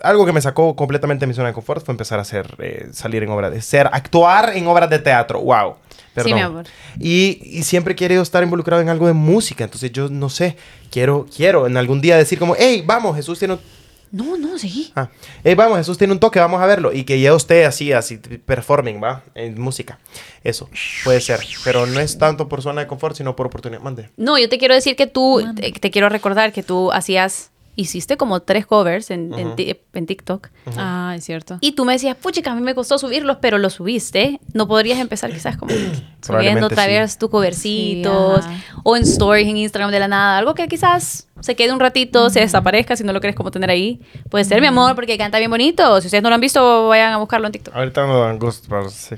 [0.01, 2.89] algo que me sacó completamente de mi zona de confort fue empezar a hacer, eh,
[2.91, 5.39] salir en obras de ser, actuar en obras de teatro.
[5.41, 5.75] Wow.
[6.13, 6.33] Perdón.
[6.33, 6.65] mi amor.
[6.99, 9.63] Y, y siempre he querido estar involucrado en algo de música.
[9.63, 10.55] Entonces yo no sé,
[10.91, 13.57] quiero, quiero en algún día decir como, hey, vamos, Jesús tiene.
[14.11, 14.91] No, no, sí.
[14.95, 15.09] Ah,
[15.43, 16.93] hey, vamos, Jesús tiene un toque, vamos a verlo.
[16.93, 19.23] Y que ya usted así, así, performing, ¿va?
[19.35, 19.99] En música.
[20.43, 20.69] Eso,
[21.03, 21.39] puede ser.
[21.63, 23.81] Pero no es tanto por zona de confort, sino por oportunidad.
[23.81, 24.09] Mande.
[24.17, 28.17] No, yo te quiero decir que tú, te, te quiero recordar que tú hacías, hiciste
[28.17, 30.49] como tres covers en, en ti- en TikTok.
[30.75, 31.57] Ah, es cierto.
[31.61, 34.41] Y tú me decías, puchica, a mí me costó subirlos, pero los subiste.
[34.53, 35.73] No podrías empezar quizás como
[36.21, 36.89] subiendo otra sí.
[36.89, 38.51] vez tus covercitos Sí,
[38.83, 40.37] o en stories en Instagram de la nada.
[40.39, 43.69] Algo que quizás se quede un ratito, se desaparezca si no lo quieres como tener
[43.69, 44.01] ahí.
[44.29, 46.01] Puede ser, mi amor, porque canta bien bonito.
[46.01, 47.75] Si ustedes no lo han visto, vayan a buscarlo en TikTok.
[47.75, 48.39] Ahorita me dan
[48.89, 49.15] sí.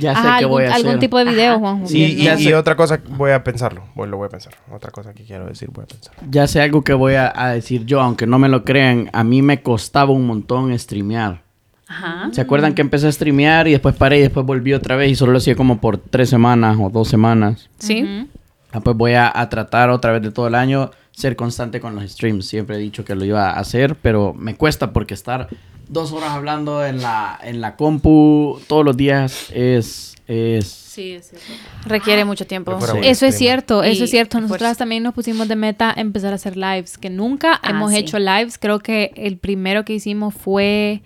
[0.00, 0.86] Ya sé Ajá, qué voy a hacer.
[0.86, 1.86] algún tipo de video, Juanjo.
[1.88, 2.54] Sí, y, y sé.
[2.54, 3.82] otra cosa, voy a pensarlo.
[3.96, 4.52] Voy- lo voy a pensar.
[4.72, 6.14] Otra cosa que quiero decir, voy a pensar.
[6.30, 9.10] Ya sé algo que voy a, a decir yo, aunque no me lo crean.
[9.12, 11.42] A mí me costaba un montón streamear.
[11.88, 12.28] Ajá.
[12.32, 15.16] ¿Se acuerdan que empecé a streamear y después paré y después volví otra vez y
[15.16, 17.68] solo lo hacía como por tres semanas o dos semanas?
[17.78, 18.28] Sí.
[18.70, 21.96] Ah, pues voy a, a tratar otra vez de todo el año ser constante con
[21.96, 22.46] los streams.
[22.46, 25.48] Siempre he dicho que lo iba a hacer, pero me cuesta porque estar
[25.92, 30.14] dos horas hablando en la, en la compu todos los días es...
[30.26, 31.46] es Sí, es cierto.
[31.86, 32.76] Requiere mucho tiempo.
[33.02, 34.40] Eso es cierto, eso Y es cierto.
[34.40, 37.98] Nosotras también nos pusimos de meta empezar a hacer lives, que nunca Ah, hemos sí.
[37.98, 38.58] hecho lives.
[38.58, 41.02] Creo que el primero que hicimos fue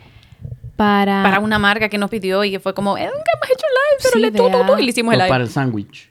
[0.76, 1.22] para...
[1.22, 3.98] Para una marca que nos pidió y que fue como, eh, nunca hemos hecho live,
[4.02, 4.80] pero Sí, le tu, tu, tu", vea.
[4.80, 5.28] y le hicimos el live.
[5.28, 6.10] para el sándwich.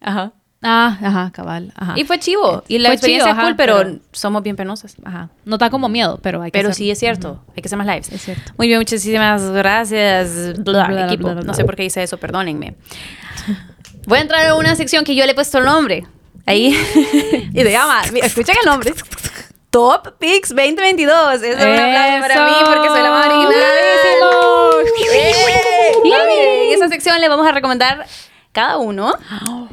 [0.00, 0.32] Ajá.
[0.68, 1.72] Ah, ajá, cabal.
[1.76, 1.92] Ajá.
[1.96, 2.64] Y fue chivo.
[2.66, 4.96] Y la Fue experiencia chido, es cool, ajá, pero, pero- somos bien penosas.
[5.04, 5.28] Ajá.
[5.44, 6.84] No da como miedo, pero hay que Pero hacerlo.
[6.84, 7.40] sí es cierto.
[7.56, 8.10] Hay que hacer más lives.
[8.10, 8.52] Es cierto.
[8.58, 11.30] Muy bien, muchísimas gracias, bla, Bla, equipo.
[11.32, 12.74] bla, No sé por qué hice eso, perdónenme.
[14.06, 16.04] Voy a entrar a una sección que yo le he puesto el nombre.
[16.46, 16.66] Ahí.
[17.54, 18.92] y se llama, mira, escuchen el nombre.
[19.70, 21.34] Top Picks 2022.
[21.34, 23.52] Eso es un aplauso para mí porque soy la más original.
[25.12, 25.32] ¡Eh!
[26.14, 28.06] Ah, miren, En esa sección le vamos a recomendar
[28.52, 29.12] cada uno.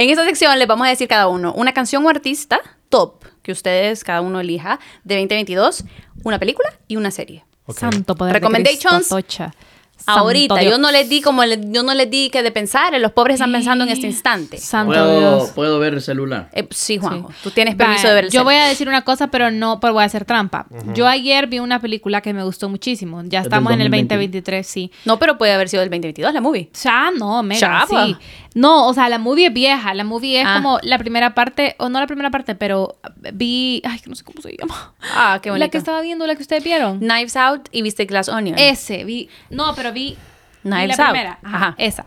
[0.00, 3.50] En esta sección les vamos a decir cada uno una canción o artista top que
[3.50, 5.84] ustedes cada uno elija de 2022,
[6.22, 7.44] una película y una serie.
[7.76, 8.94] Santo poder de Recommendations.
[9.08, 9.54] Cristo, Tocha.
[9.96, 10.70] Santo Ahorita, Dios.
[10.70, 13.34] yo no les di como le- yo no les di que de pensar, los pobres
[13.34, 14.56] están pensando en este instante.
[14.58, 15.50] Santo ¿Puedo, Dios.
[15.50, 16.48] ¿Puedo ver el celular?
[16.54, 17.38] Eh, sí, Juanjo, Sí.
[17.42, 19.80] tú tienes permiso Vaya, de ver el Yo voy a decir una cosa, pero no,
[19.80, 20.66] pero voy a hacer trampa.
[20.94, 23.22] Yo ayer vi una película que me gustó muchísimo.
[23.24, 24.14] Ya estamos en el 2020.
[24.14, 24.92] 2023, sí.
[25.04, 26.70] No, pero puede haber sido del 2022 la movie.
[26.80, 28.06] Ya, no, mega, Chapa.
[28.06, 28.16] sí.
[28.58, 29.94] No, o sea, la movie es vieja.
[29.94, 30.54] La movie es Ah.
[30.56, 32.98] como la primera parte, o no la primera parte, pero
[33.32, 34.94] vi, ay, que no sé cómo se llama.
[35.14, 35.64] Ah, qué bonito.
[35.66, 36.98] La que estaba viendo, la que ustedes vieron.
[36.98, 38.58] Knives Out y viste Glass Onion.
[38.58, 40.16] Ese, vi, no, pero vi,
[40.64, 41.12] vi Knives la Out.
[41.12, 41.74] primera, ajá, Ajá.
[41.78, 42.06] esa.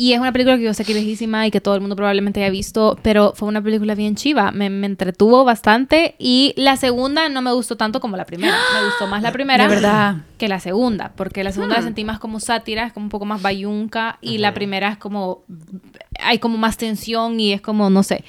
[0.00, 1.96] Y es una película que yo sé que es viejísima y que todo el mundo
[1.96, 4.52] probablemente haya visto, pero fue una película bien chiva.
[4.52, 8.56] Me, me entretuvo bastante y la segunda no me gustó tanto como la primera.
[8.74, 10.18] Me gustó más la primera De verdad.
[10.38, 13.24] que la segunda, porque la segunda la sentí más como sátira, es como un poco
[13.24, 15.42] más bayunca y la primera es como
[16.20, 18.22] hay como más tensión y es como no sé.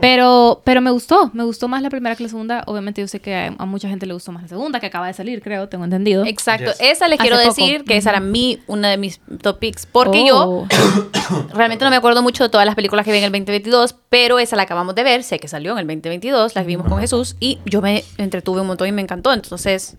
[0.00, 2.62] Pero, pero me gustó, me gustó más la primera que la segunda.
[2.66, 5.06] Obviamente yo sé que a, a mucha gente le gustó más la segunda, que acaba
[5.06, 6.24] de salir, creo, tengo entendido.
[6.26, 6.70] Exacto.
[6.72, 6.80] Yes.
[6.80, 7.48] Esa les Hace quiero poco.
[7.54, 9.86] decir que esa era mi, una de mis top picks.
[9.86, 10.66] Porque Oh.
[10.70, 13.96] yo realmente no me acuerdo mucho de todas las películas que vi en el 2022,
[14.08, 17.00] pero esa la acabamos de ver, sé que salió en el 2022, la vimos con
[17.00, 19.32] Jesús y yo me entretuve un montón y me encantó.
[19.32, 19.96] Entonces,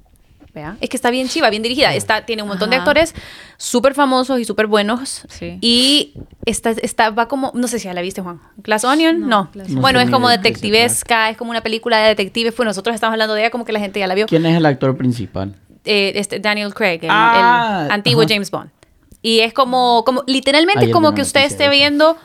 [0.54, 1.94] vea, es que está bien chiva, bien dirigida.
[1.94, 3.14] Está, tiene un montón de actores
[3.58, 5.24] súper famosos y súper buenos.
[5.30, 5.58] Sí.
[5.62, 6.14] Y
[6.46, 8.40] está, está, va como, no sé si ya la viste, Juan.
[8.58, 9.50] Glass Onion, No.
[9.70, 12.54] Bueno, No es como detectivesca, es como una película de detectives.
[12.54, 14.28] Pues nosotros estamos hablando de ella como que la gente ya la vio.
[14.28, 15.56] ¿Quién es el actor principal?
[15.86, 18.34] eh, este Daniel Craig, el, Ah, el antiguo ajá.
[18.34, 18.70] James Bond.
[19.24, 22.18] Y es como, como literalmente Ayer como que usted esté viendo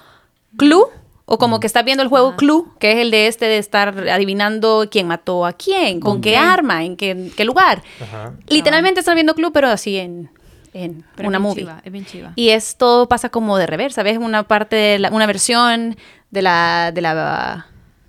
[0.57, 0.85] Clue
[1.29, 3.89] o como que está viendo el juego Clue, que es el de este de estar
[4.09, 7.83] adivinando quién mató a quién, con qué arma, en qué, qué lugar.
[8.01, 8.33] Ajá.
[8.49, 10.31] Literalmente está viendo Clue, pero así en,
[10.73, 11.62] en Pero una es bien movie.
[11.65, 12.33] chiva, es bien chiva.
[12.37, 14.19] Y esto pasa como de reversa, ¿ves?
[14.19, 15.97] Una parte, de la- una versión
[16.31, 17.67] de la, de la...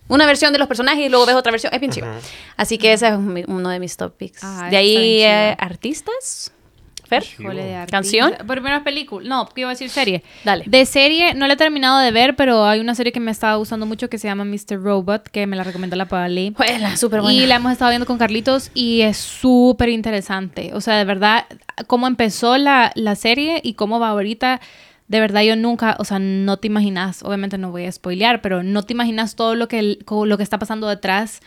[0.10, 1.74] Una versión de los personajes y luego ves otra versión.
[1.74, 2.14] Es bien chiva.
[2.56, 4.42] Así que ese es mi- uno de mis top picks.
[4.44, 6.54] Ah, de ahí, eh, artistas.
[7.08, 7.24] Fer.
[7.38, 7.86] De.
[7.90, 8.34] ¿Canción?
[8.46, 9.28] Primero película.
[9.28, 10.24] No, ¿qué iba a decir serie?
[10.44, 10.66] Dale.
[10.68, 13.56] De serie, no la he terminado de ver, pero hay una serie que me estaba
[13.56, 14.82] gustando mucho que se llama Mr.
[14.82, 16.54] Robot, que me la recomendó la Pabali.
[16.56, 17.40] Juela, súper buena.
[17.40, 20.72] Y la hemos estado viendo con Carlitos y es súper interesante.
[20.74, 21.46] O sea, de verdad,
[21.88, 24.62] cómo empezó la, la serie y cómo va ahorita.
[25.08, 28.62] De verdad, yo nunca, o sea, no te imaginas, obviamente no voy a spoilear, pero
[28.62, 31.40] no te imaginas todo lo que, lo que está pasando detrás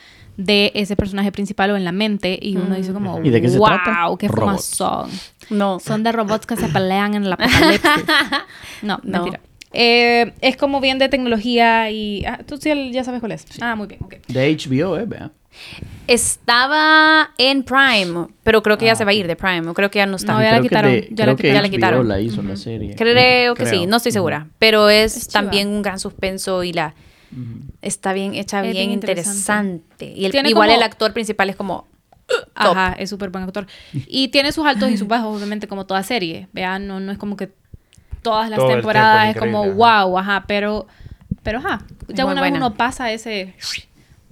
[0.45, 2.39] de ese personaje principal o en la mente.
[2.41, 4.09] Y uno dice como, ¿Y de qué se wow, trata?
[4.19, 4.65] qué Robots.
[4.65, 5.11] son.
[5.51, 5.79] No.
[5.81, 7.81] Son de robots que se pelean en el apocalipsis.
[8.83, 9.19] No, No.
[9.25, 9.41] mentira.
[9.73, 12.25] Eh, es como bien de tecnología y...
[12.25, 13.47] ah, Tú sí ya sabes cuál es.
[13.61, 14.15] Ah, muy bien, ok.
[14.27, 15.05] De HBO, ¿eh?
[15.07, 15.31] Vea.
[16.07, 19.69] Estaba en Prime, pero creo que ya se va a ir de Prime.
[19.69, 20.33] o Creo que ya no está.
[20.35, 21.55] No, ya la Creo que quitaron, de- ya la que quitaron.
[21.55, 22.09] Ya la quitaron.
[22.09, 22.95] la hizo la serie.
[22.97, 23.81] Creo que Creo.
[23.81, 24.49] sí, no estoy segura.
[24.59, 26.95] Pero es, Es también un gran suspenso y la
[27.83, 30.07] está bien hecha, Es bien, bien interesante.
[30.07, 31.87] Y el- igual como- el actor principal es como
[32.27, 32.45] top.
[32.55, 33.67] Ajá, es súper buen actor.
[34.07, 36.49] Y tiene sus altos y sus bajos, obviamente, como toda serie.
[36.53, 37.53] Vean, no, no es como que
[38.23, 40.87] todas las Todo temporadas es como wow, ajá, pero,
[41.43, 43.55] pero ajá, ya muy una vez uno pasa ese...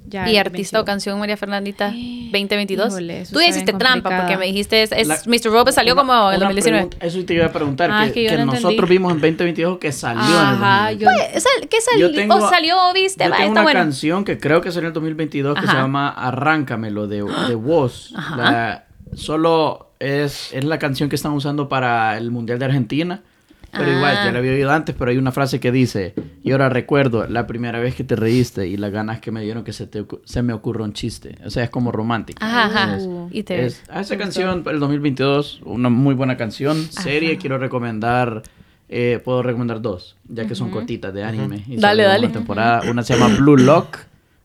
[0.08, 1.88] Ya, y artista o canción María Fernandita
[2.32, 2.88] 2022.
[2.88, 5.50] Híjole, Tú está hiciste trampa porque me dijiste, es, es- La- Mr.
[5.52, 6.86] Robot salió Una- como en el una 2019.
[6.88, 7.90] pregunta- Eso te iba a preguntar.
[7.92, 8.90] Ah, que que que no nosotros entendí.
[8.92, 11.32] vimos en 2022 que salió Ajá, en el yo- 2022.
[11.32, 12.08] Pues, sal- ¿Qué salió?
[12.08, 13.24] Yo tengo- ¿O salió viste?
[13.24, 13.80] Yo Va, tengo está una bueno.
[13.80, 17.16] canción que creo que salió en el 2022 que se llama Arráncamelo de,
[17.48, 18.12] de Woz.
[18.16, 18.36] Ajá.
[18.36, 18.84] La-
[19.16, 23.22] solo es, es la canción que están usando para el Mundial de Argentina.
[23.70, 23.96] Pero Ah.
[23.96, 27.26] igual, ya la había oído antes, pero hay una frase que dice, y ahora recuerdo
[27.28, 30.04] la primera vez que te reíste y las ganas que me dieron que se, te,
[30.24, 31.36] se me ocurrió un chiste.
[31.44, 32.44] O sea, es como romántica.
[32.44, 32.96] Ajá, ajá.
[32.96, 36.82] Es- Y te es- a esa canción, el 2022, una muy buena canción.
[36.90, 38.42] Serie, quiero recomendar,
[38.88, 41.62] eh, puedo recomendar dos, ya que son cortitas de anime.
[41.68, 42.26] y Dale, dale.
[42.26, 42.90] una temporada.
[42.90, 43.98] Una se llama Blue Lock,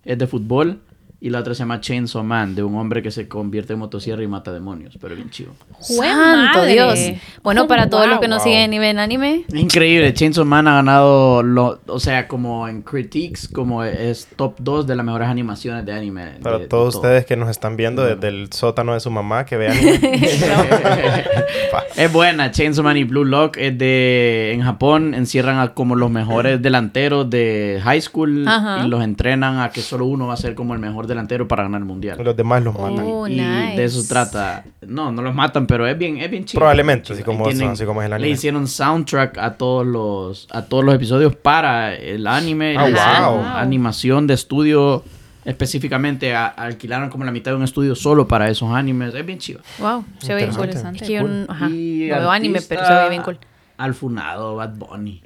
[0.03, 0.79] es de fútbol.
[1.25, 4.21] Y la otra se llama Chainsaw Man, de un hombre que se convierte en motosierra
[4.23, 5.53] y mata demonios, pero bien chido.
[5.79, 6.73] ¡Jue Santo madre!
[6.73, 6.99] Dios.
[7.41, 8.43] Bueno, para todos los que no Wow.
[8.43, 13.47] siguen y ven anime, increíble, Chainsaw Man ha ganado, lo, o sea, como en critiques,
[13.47, 16.31] como es top 2 de las mejores animaciones de anime.
[16.41, 17.03] Para de- de todos todo.
[17.03, 19.77] ustedes que nos están viendo desde el sótano de su mamá, que vean.
[21.95, 24.51] Es buena, Chainsaw Man y Blue Lock es de...
[24.53, 28.83] En Japón encierran a como los mejores delanteros de high school Ajá.
[28.83, 31.63] y los entrenan a que solo uno va a ser como el mejor delantero para
[31.63, 32.17] ganar el mundial.
[32.23, 33.06] Los demás los matan.
[33.08, 33.76] Oh, y nice.
[33.78, 34.63] de eso trata.
[34.82, 36.60] No, no los matan, pero es bien, es bien chido.
[36.60, 37.15] Probablemente, Chido.
[37.15, 38.30] así como eso, así como es el Le anime.
[38.32, 42.76] hicieron soundtrack a todos los, a todos los episodios para el anime.
[42.78, 43.43] Ah, Le hicieron wow.
[43.56, 45.04] Animación de estudio
[45.45, 46.34] específicamente.
[46.36, 49.13] a- alquilaron como la mitad de un estudio solo para esos animes.
[49.13, 49.62] Es bien chido.
[49.80, 50.65] wow, se ve bien cool.
[50.65, 50.99] Interesante.
[51.04, 53.38] Es que yo ajá, Y no veo anime, pero se ve bien cool.
[53.78, 55.22] Al funado, Bad Bunny.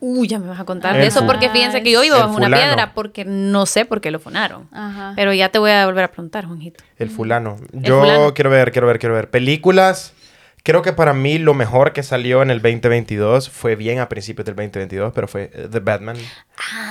[0.00, 2.22] Uy, ya me vas a contar El de eso porque fíjense que yo vivo El
[2.22, 4.68] bajo una piedra porque no sé por qué lo funaron.
[4.72, 5.12] Ajá.
[5.16, 6.84] Pero ya te voy a volver a preguntar, Juanjito.
[6.98, 7.56] El fulano.
[7.72, 8.32] Yo fulano.
[8.34, 9.28] quiero ver, quiero ver, quiero ver.
[9.30, 10.14] Películas.
[10.62, 14.44] Creo que para mí lo mejor que salió en el 2022 fue bien a principios
[14.44, 16.16] del 2022, pero fue eh, The Batman.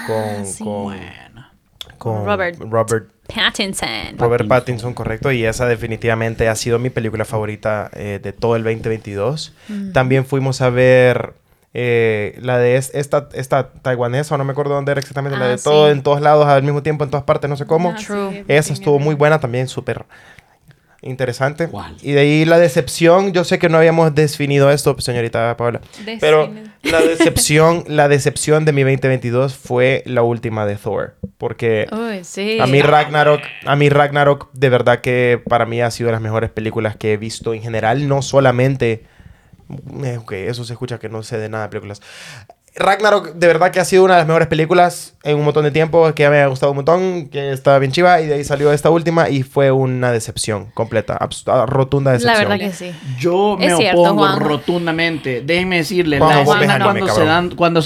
[0.07, 0.63] con, sí.
[0.63, 1.47] con, Bueno.
[1.97, 2.59] con Robert.
[2.59, 4.17] Robert, Pattinson.
[4.17, 5.31] Robert Pattinson, correcto.
[5.31, 9.53] Y esa definitivamente ha sido mi película favorita eh, de todo el 2022.
[9.67, 9.91] Mm.
[9.91, 11.33] También fuimos a ver
[11.79, 15.49] eh, la de es- esta, esta taiwanesa, no me acuerdo dónde era exactamente, la Ah,
[15.49, 15.91] de todo sí.
[15.91, 17.91] en todos lados al mismo tiempo, en todas partes, no sé cómo.
[17.91, 18.45] Ah, True.
[18.47, 20.03] Esa estuvo muy buena también, súper
[21.03, 21.67] interesante.
[21.67, 21.95] ¿Cuál?
[22.01, 25.81] Y de ahí la decepción, yo sé que no habíamos definido esto, señorita Paola,
[26.19, 26.71] pero Definido.
[26.83, 32.59] la decepción, la decepción de mi 2022 fue la última de Thor, porque Uy, sí.
[32.59, 36.21] a mí Ragnarok, a mí Ragnarok de verdad que para mí ha sido de las
[36.21, 39.05] mejores películas que he visto en general, no solamente
[39.69, 42.01] ok, eso se escucha que no sé de nada de películas.
[42.79, 45.71] Ragnarok de verdad que ha sido una de las mejores películas en un montón de
[45.71, 48.43] tiempo, que ya me ha gustado un montón, que estaba bien chiva, y de ahí
[48.43, 52.49] salió esta última y fue una decepción completa, ah, rotunda La decepción.
[52.49, 52.91] verdad que sí.
[53.17, 54.39] Yo me cierto, opongo Juan.
[54.39, 55.41] rotundamente.
[55.41, 57.49] Déjenme decirle, Juan, la escena cuando se dan...
[57.55, 57.81] Cuando,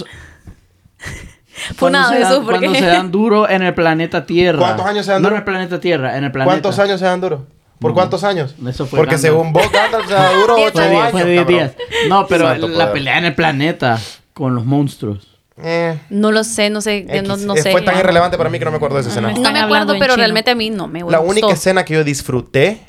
[1.79, 4.59] cuando, se dan, ¿por cuando se dan duro en el planeta Tierra.
[4.59, 5.35] ¿Cuántos años se dan No duro?
[5.35, 6.51] en el planeta Tierra, en el planeta.
[6.51, 7.45] ¿Cuántos años se dan duro?
[7.81, 8.55] ¿Por cuántos años?
[8.67, 9.21] eso fue Porque Gandalf.
[9.21, 11.11] según vos, Gandalf se da duro 8 Fue de- años.
[11.11, 11.57] fue de 10 cabrón.
[11.59, 11.75] días.
[12.07, 12.93] No, pero Santo la poder.
[12.93, 13.99] pelea en el planeta
[14.33, 15.27] con los monstruos.
[15.63, 17.23] Eh, No lo sé, no sé, X.
[17.23, 17.71] no, no Eh, sé.
[17.71, 19.31] Fue tan irrelevante para mí que no me acuerdo de esa escena.
[19.33, 20.15] No me acuerdo, pero chino.
[20.17, 21.21] realmente a mí no me La gustó.
[21.23, 22.81] única escena que yo disfruté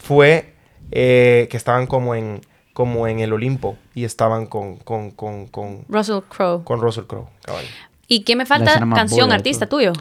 [0.00, 0.54] fue
[0.90, 2.40] eh, que estaban como en,
[2.72, 6.62] como en el Olimpo y estaban con, con, con, con, Russell Crowe.
[6.64, 7.28] con Russell Crowe.
[7.44, 7.64] cabal.
[8.06, 8.80] ¿Y qué me La falta?
[8.94, 9.92] Canción, artista tuyo.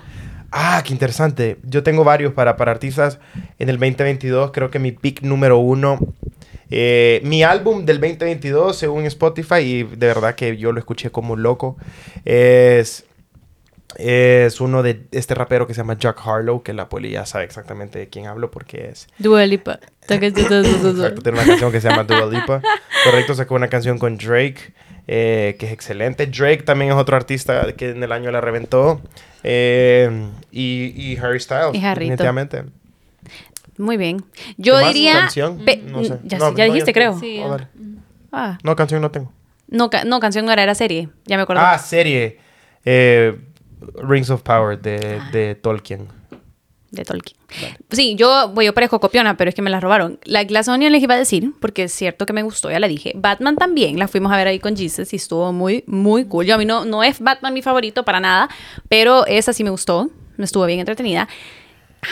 [0.55, 1.57] Ah, qué interesante.
[1.63, 3.17] Yo tengo varios para, para artistas
[3.57, 4.51] en el 2022.
[4.51, 5.97] Creo que mi pick número uno,
[6.69, 11.35] eh, mi álbum del 2022 según Spotify, y de verdad que yo lo escuché como
[11.35, 11.75] loco,
[12.23, 13.05] es,
[13.97, 17.45] es uno de este rapero que se llama Jack Harlow, que la poli ya sabe
[17.45, 19.07] exactamente de quién hablo porque es...
[19.17, 19.79] Dua Lipa.
[20.07, 22.61] Exacto, tiene una canción que se llama Dua Lipa.
[23.03, 24.71] Correcto, sacó una canción con Drake,
[25.07, 26.25] eh, que es excelente.
[26.27, 29.01] Drake también es otro artista que en el año la reventó.
[29.43, 32.63] Eh, y, y Harry Styles, Y definitivamente.
[33.77, 34.23] Muy bien.
[34.57, 34.93] Yo ¿Qué más?
[34.93, 35.13] diría...
[35.13, 35.57] ¿Canción?
[35.65, 36.19] pe- No sé.
[36.23, 37.19] Ya, No, ya no, dijiste, ya- creo.
[37.19, 37.67] Sí, Oh, dale.
[38.31, 39.31] Ah, No, canción no tengo.
[39.67, 41.09] no, ca- no, canción no era, era serie.
[41.25, 41.61] Ya me acuerdo.
[41.65, 42.39] Ah, serie.
[42.85, 43.37] Eh,
[43.95, 45.29] Rings of Power de, Ah.
[45.31, 46.07] de Tolkien.
[46.93, 47.37] De Tolkien.
[47.91, 50.19] Sí, yo, bueno, yo parezco copiona, pero es que me la robaron.
[50.25, 52.87] La Glass Onion les iba a decir, porque es cierto que me gustó, ya la
[52.87, 53.13] dije.
[53.15, 56.45] Batman también, la fuimos a ver ahí con Jesus y estuvo muy, muy cool.
[56.45, 58.49] Yo a mí no, no es Batman mi favorito para nada,
[58.89, 61.27] pero esa sí me gustó, estuvo bien entretenida.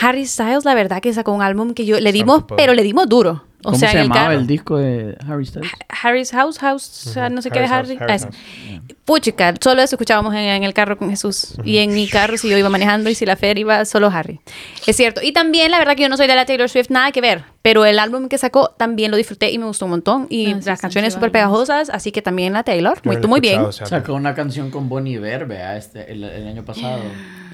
[0.01, 2.84] Harry Styles, la verdad que sacó un álbum que yo le dimos, Santo pero le
[2.84, 3.45] dimos duro.
[3.63, 4.39] O ¿Cómo sea, se el llamaba carro.
[4.39, 5.69] el disco de Harry Styles?
[6.01, 7.97] Harry's House, House, o sea, no sé qué de Harry's Harry.
[7.99, 8.95] House, Ah, Harry's eso.
[9.06, 11.54] Puchica, solo eso escuchábamos en, en el carro con Jesús.
[11.63, 14.39] Y en mi carro, si yo iba manejando y si la Fer iba, solo Harry.
[14.88, 15.21] Es cierto.
[15.23, 17.43] Y también, la verdad que yo no soy de la Taylor Swift, nada que ver.
[17.62, 20.25] Pero el álbum que sacó también lo disfruté y me gustó un montón.
[20.32, 22.99] Y Ah, sí, las están canciones súper pegajosas, así que también la Taylor.
[23.04, 23.62] Muy, tú muy bien.
[23.62, 26.99] o sea, Sacó una canción con Bonnie Iver, vea, este, el, el año pasado.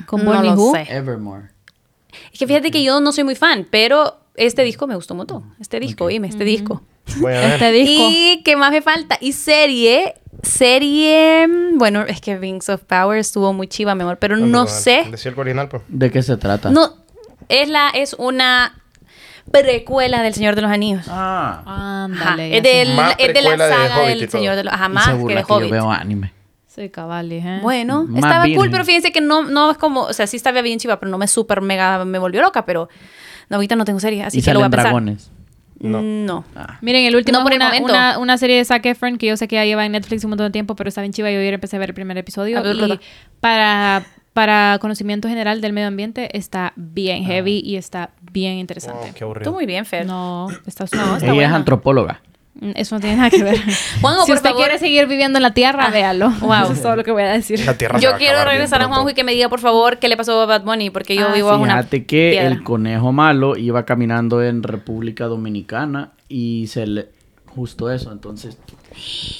[0.06, 0.74] Con No Bonnie lo Who.
[0.74, 0.88] sé.
[0.90, 1.50] Evermore.
[2.32, 5.20] Es que fíjate que yo no soy muy fan, pero este disco me gustó un
[5.20, 5.56] montón.
[5.60, 6.82] Este disco, oíme, este disco.
[7.18, 7.54] Voy a ver.
[7.54, 8.08] Este disco.
[8.12, 9.18] Y qué más me falta.
[9.22, 14.18] Y serie, serie, mm, bueno, es que Rings of Power estuvo muy chiva, mi amor,
[14.20, 15.08] pero no sé.
[15.24, 15.84] El original, pues.
[15.88, 16.70] ¿De qué se trata?
[16.70, 16.96] No,
[17.50, 18.82] es la, es una
[19.52, 21.06] precuela del Señor de los Anillos.
[21.10, 22.04] Ah.
[22.06, 22.58] Ándale.
[22.58, 24.30] es, del- es de la de saga Hobbit del.
[24.30, 24.74] Señor de los...
[24.74, 25.72] Ajá, Y se más que de que yo Hobbit.
[25.72, 26.34] veo anime.
[26.78, 27.60] Soy cabales, ¿eh?
[27.64, 28.72] Bueno, Más estaba cool, virgen.
[28.72, 31.18] pero fíjense que no, no es como, o sea, sí estaba bien chiva, pero no
[31.18, 32.88] me super mega, me volvió loca, pero
[33.50, 34.84] no, ahorita no tengo serie, así y que lo voy a pensar.
[34.86, 35.32] dragones.
[35.80, 36.04] No.
[36.04, 36.46] No.
[36.56, 36.78] Ah.
[36.84, 37.92] Miren, el último No por es el una, momento.
[37.94, 40.30] una, una serie de Zac Efron que yo sé que ya lleva en Netflix un
[40.30, 41.32] montón de tiempo, pero está bien chiva.
[41.32, 42.62] Yo ayer empecé a ver el primer episodio.
[42.62, 43.00] Ver, y
[43.40, 47.28] para, para conocimiento general del medio ambiente está bien Ah.
[47.28, 49.08] heavy y está bien interesante.
[49.10, 49.52] Oh, qué Tú aburrido.
[49.54, 50.06] muy bien, Fer.
[50.06, 51.56] No, está No, está Ella es buena.
[51.56, 52.22] antropóloga.
[52.60, 53.58] Mm, Eso no tiene nada que ver.
[54.02, 54.64] Juanjo, si por usted favor.
[54.64, 56.30] quiere seguir viviendo en la tierra, Ah, véalo.
[56.42, 56.64] wow.
[56.64, 57.60] Eso es todo lo que voy a decir.
[57.66, 58.86] La tierra Yo quiero regresar a.
[58.88, 61.28] Juanjo y que me diga, por favor, qué le pasó a Bad Bunny, porque yo
[61.30, 62.48] Ah, vivo a una Fíjate que piedra.
[62.50, 67.10] el conejo malo iba caminando en República Dominicana y se le...
[67.56, 68.56] Justo eso, entonces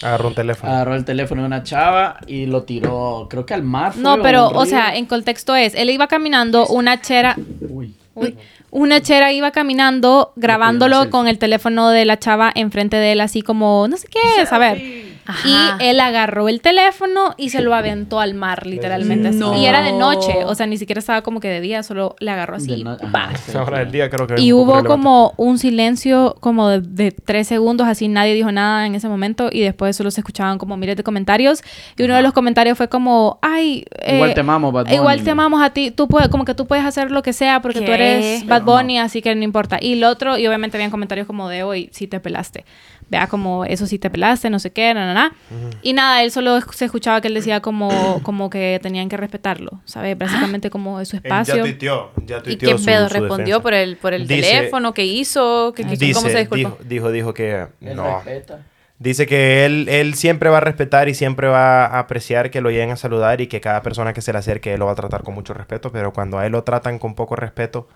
[0.02, 0.72] Agarró un teléfono.
[0.74, 3.94] agarró el teléfono de una chava y lo tiró, creo que al mar.
[3.94, 7.36] fue, No, pero, o sea, en contexto es, él iba caminando, una chera,
[7.70, 7.94] Uy.
[8.18, 8.36] Uy.
[8.70, 13.42] Una chera iba caminando, grabándolo con el teléfono de la chava enfrente de él, así
[13.42, 15.07] como, no sé qué, a ver.
[15.28, 15.78] Ajá.
[15.80, 19.28] Y él agarró el teléfono y se lo aventó al mar, literalmente.
[19.30, 19.38] así.
[19.38, 19.56] No.
[19.58, 22.32] Y era de noche, o sea, ni siquiera estaba como que de día, solo le
[22.32, 22.84] agarró De así.
[22.84, 23.30] no- ajá, pa.
[23.36, 23.50] sí.
[23.52, 24.88] Esa hora del día creo que Y hubo relevante.
[24.90, 29.50] como un silencio como de, de tres segundos, así nadie dijo nada en ese momento
[29.52, 31.62] y después solo se escuchaban como miles de comentarios
[31.98, 35.26] y uno de los comentarios fue como, ay, Igual eh, te amamos, Bad Igual Bunny,
[35.26, 35.42] te ¿no?
[35.42, 37.86] amamos a ti, tú puedes, como que tú puedes hacer lo que sea porque tú
[37.88, 37.94] ¿Qué?
[37.94, 38.74] eres Bad no.
[38.78, 39.78] Bunny, así que no importa.
[39.82, 42.66] Y el otro, y obviamente habían comentarios como de hoy, sí te pelaste.
[43.10, 45.36] Vea como eso sí te pelaste, no sé qué, na, na, na.
[45.82, 49.80] Y nada, él solo se escuchaba que él decía como, como que tenían que respetarlo,
[49.86, 50.18] ¿sabes?
[50.18, 51.56] Básicamente como de su Él espacio.
[51.56, 53.08] Ya tuiteó, ya ¿Y tuiteó qué su- pedo?
[53.08, 53.62] su ¿Respondió defensa.
[53.64, 54.94] por el, por el Dice- teléfono?
[54.94, 55.74] ¿Qué hizo?
[55.76, 56.70] ¿Qué, qué- Dice, ¿Cómo se disculpó?
[56.82, 58.16] dijo, dijo, dijo que Él no.
[58.24, 58.60] respeta.
[59.00, 62.72] Dice que él, él siempre va a respetar y siempre va a apreciar que lo
[62.72, 64.96] lleguen a saludar y que cada persona que se le acerque él lo va a
[64.96, 67.88] tratar con mucho respeto, pero cuando a él lo tratan con poco respeto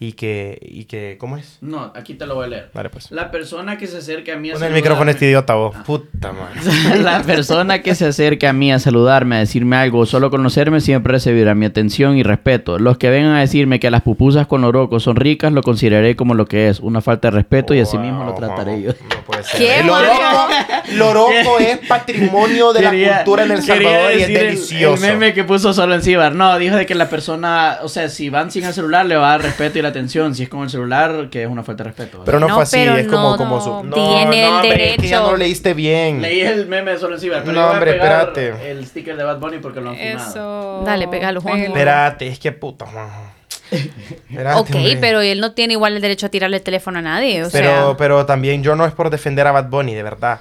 [0.00, 1.58] y que, y que ¿cómo es?
[1.60, 2.70] No, aquí te lo voy a leer.
[2.72, 3.10] Vale, pues.
[3.10, 5.54] La persona que se acerque a mí a Pon el micrófono a este saludarme- idiota
[5.54, 5.74] vos.
[5.76, 5.82] Ah.
[5.84, 6.98] Puta madre.
[7.02, 10.80] La persona que se acerque a mí a saludarme, a decirme algo o solo conocerme,
[10.80, 12.78] siempre recibirá mi atención y respeto.
[12.78, 16.34] Los que vengan a decirme que las pupusas con oroco son ricas, lo consideraré como
[16.34, 18.92] lo que es, una falta de respeto y así mismo lo Wow, trataré wow, yo.
[18.92, 19.58] No puede ser.
[19.58, 20.04] ¿Qué, el Juan?
[20.04, 20.48] oroco,
[20.92, 24.44] el oroco es patrimonio de Quería- la cultura en El Salvador y es decir el-
[24.46, 25.04] delicioso.
[25.04, 26.34] El, meme que puso solo en Cibar.
[26.34, 29.28] No, dijo de que la persona, o sea, si van sin el celular, le va
[29.28, 30.34] a dar respeto y la atención.
[30.34, 32.22] Si es con el celular, que es una falta de respeto.
[32.24, 33.84] Pero no, No, fue así, pero es como, no, como su...
[33.84, 35.22] No, tiene el no, hombre, es que ya derecho.
[35.22, 36.22] no lo leíste bien.
[36.22, 38.70] Leí el meme de solo en Cibar, pero No, hombre, espérate.
[38.70, 40.30] el sticker de Bad Bunny porque lo han funado.
[40.30, 40.82] Eso.
[40.84, 41.58] Dale, pégalo, Juan.
[41.60, 43.22] Espérate, es que puta, Juanjo.
[43.70, 44.96] Espérate, Ok, hombre.
[45.00, 47.68] pero él no tiene igual el derecho a tirarle el teléfono a nadie, o pero,
[47.88, 47.96] sea...
[47.98, 50.40] pero también yo no es por defender a Bad Bunny, de verdad.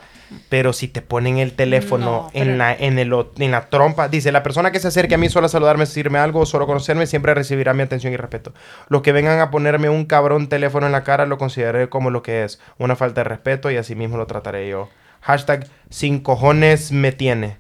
[0.49, 4.09] Pero si te ponen el teléfono No, en, pero- la, en, el, en la trompa,
[4.09, 7.05] dice, la persona que se acerque a mí solo a saludarme, decirme algo, solo conocerme,
[7.07, 8.53] siempre recibirá mi atención y respeto.
[8.89, 12.23] Los que vengan a ponerme un cabrón teléfono en la cara lo consideraré como lo
[12.23, 14.89] que es, una falta de respeto y así mismo lo trataré yo.
[15.21, 17.57] Hashtag sin cojones me tiene.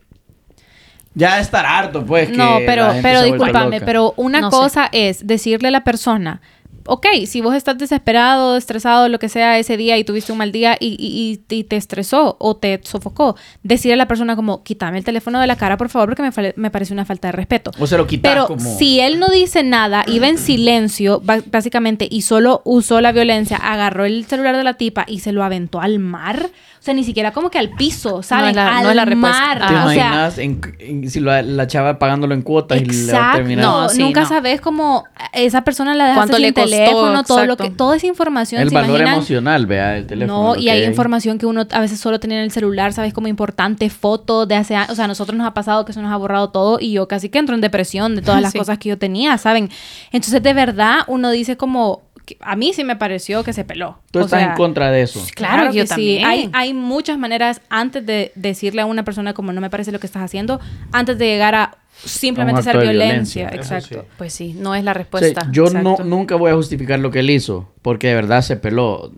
[1.13, 2.29] Ya estar harto, pues.
[2.29, 3.85] que No, la pero, gente pero discúlpame, loca.
[3.87, 4.57] pero una No sé.
[4.57, 6.41] cosa es decirle a la persona,
[6.87, 10.51] ok, si vos estás desesperado, estresado, lo que sea ese día y tuviste un mal
[10.51, 14.97] día y, y- y- te estresó o te sofocó, decirle a la persona como, quítame
[14.97, 17.71] el teléfono de la cara, por favor, porque me, me parece una falta de respeto.
[17.79, 18.77] O se lo quitas Pero como...
[18.77, 24.05] si él no dice nada, iba en silencio, básicamente, y solo usó la violencia, agarró
[24.05, 26.49] el celular de la tipa y se lo aventó al mar.
[26.87, 28.51] Sea, ni siquiera como que al piso, ¿saben?
[28.51, 29.39] es la- al no la respuesta.
[29.39, 29.57] mar.
[29.59, 32.93] ¿Te o sea, imaginas en- en- si la, la chava pagándolo en cuotas y le
[32.93, 33.37] va a Exacto.
[33.39, 33.65] terminar?
[33.65, 34.27] No, sí, nunca no.
[34.29, 37.97] sabes cómo esa persona la dejaste ¿Cuánto sin le costó teléfono, todo, lo que, toda
[37.97, 38.61] esa información.
[38.61, 39.13] El ¿se valor imaginan?
[39.15, 40.43] emocional, vea, del teléfono.
[40.43, 43.13] No, y hay información que uno a veces solo tenía en el celular, ¿sabes?
[43.13, 44.91] Como importante, fotos de hace años.
[44.91, 47.07] O sea, a nosotros nos ha pasado que se nos ha borrado todo y yo
[47.09, 48.57] casi que entro en depresión de todas las Sí.
[48.59, 49.69] cosas que yo tenía, ¿saben?
[50.13, 52.06] Entonces, de verdad, uno dice como...
[52.41, 53.99] A mí sí me pareció que se peló.
[54.11, 55.23] Tú O estás sea, en contra de eso.
[55.35, 56.19] Claro, yo que sí.
[56.19, 56.25] también.
[56.25, 59.99] Hay, hay muchas maneras antes de decirle a una persona como no me parece lo
[59.99, 60.59] que estás haciendo,
[60.91, 63.49] antes de llegar a simplemente de violencia.
[63.49, 63.49] violencia.
[63.77, 64.01] Exacto.
[64.01, 64.07] sí.
[64.17, 65.47] Pues sí, no es la O sea, respuesta.
[65.51, 69.11] yo no, nunca voy a justificar lo que él hizo, porque de verdad se peló,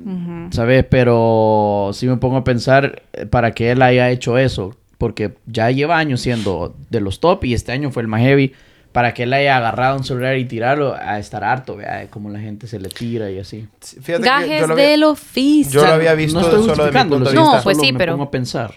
[0.51, 0.85] ¿sabes?
[0.89, 5.71] Pero si me pongo a pensar eh, para que él haya hecho eso, porque ya
[5.71, 8.53] lleva años siendo de los top y este año fue el más heavy,
[8.91, 12.29] para que él haya agarrado un celular y tirarlo, a estar harto, vea, de cómo
[12.29, 13.67] la gente se le tira y así.
[13.81, 15.81] Fíjate que Gajes yo lo había- del oficio.
[15.81, 17.93] yo lo había visto no estoy solo de mi punto de No, pues solo sí,
[17.93, 18.73] me pero- pongo a pensar.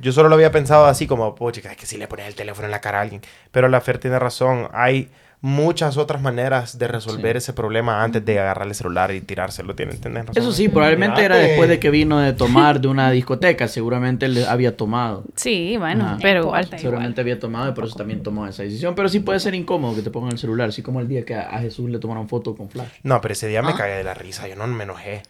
[0.00, 2.64] Yo solo lo había pensado así como, pucha, es que si le pones el teléfono
[2.66, 3.22] en la cara a alguien.
[3.52, 4.68] Pero la Fer tiene razón.
[4.72, 5.08] Hay
[5.42, 9.74] muchas otras maneras de resolver ese problema antes de agarrar el celular y tirárselo.
[9.74, 10.32] Tienen, razón.
[10.36, 14.44] Eso sí, probablemente era después de que vino de tomar de una discoteca, seguramente él
[14.48, 15.24] había tomado.
[15.34, 16.18] Sí, bueno, Ajá.
[16.22, 16.68] pero igual.
[16.78, 18.94] Seguramente había tomado y por eso también tomó esa decisión.
[18.94, 21.34] Pero sí puede ser incómodo que te pongan el celular, así como el día que
[21.34, 22.88] a Jesús le tomaron foto con flash.
[23.02, 23.62] No, pero ese día Ah.
[23.62, 24.46] me cagué de la risa.
[24.46, 25.22] Yo no me enojé.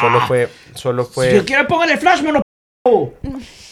[0.00, 0.48] Solo fue...
[0.74, 1.30] Solo fue...
[1.30, 2.22] Si yo quiero flash,
[2.84, 3.12] mono.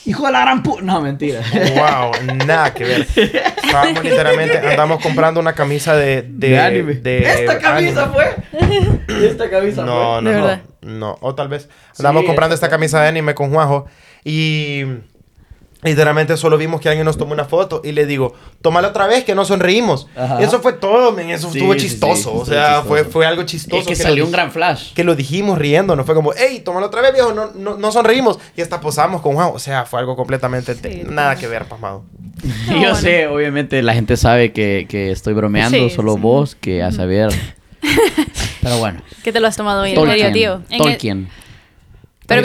[0.04, 0.80] Hijo de la gran pu...
[0.82, 1.40] No, mentira.
[1.52, 2.12] Wow,
[2.46, 3.06] nada que ver.
[3.16, 6.22] Estábamos literalmente, andamos comprando una camisa de...
[6.22, 6.94] De, De anime.
[6.94, 8.14] de Esta camisa anime.
[9.08, 9.26] fue.
[9.26, 10.02] Esta camisa No, fue.
[10.02, 10.60] no, no, verdad.
[10.82, 11.16] no.
[11.20, 11.68] O tal vez.
[11.98, 13.86] Andamos Sí, comprando esta esta camisa de anime con Juanjo
[14.24, 14.84] y
[15.82, 19.24] literalmente solo vimos que alguien nos tomó una foto y le digo, tómala otra vez
[19.24, 20.08] que no sonreímos.
[20.16, 20.40] Ajá.
[20.40, 22.14] Y eso fue todo, men, eso Sí, estuvo sí, sí, chistoso.
[22.16, 22.88] estuvo o sea, chistoso.
[22.88, 23.80] Fue, fue algo chistoso.
[23.80, 24.92] Es que lo salió un gran flash.
[24.92, 27.92] Que lo dijimos riendo, no fue como, hey, tómala otra vez, viejo, no, no, no
[27.92, 28.38] sonreímos.
[28.56, 29.50] Y hasta posamos con Juan.
[29.54, 30.76] O sea, fue algo completamente...
[31.08, 32.04] nada que ver, pasmado.
[32.68, 36.20] Y yo sé, obviamente la gente sabe que, que estoy bromeando, Sí, solo sí.
[36.20, 37.30] vos, que a saber.
[38.62, 39.00] Pero bueno.
[39.22, 40.78] ¿Qué te lo has tomado hoy en medio, Tolkien.
[40.78, 41.28] Tolkien.
[42.26, 42.42] Pero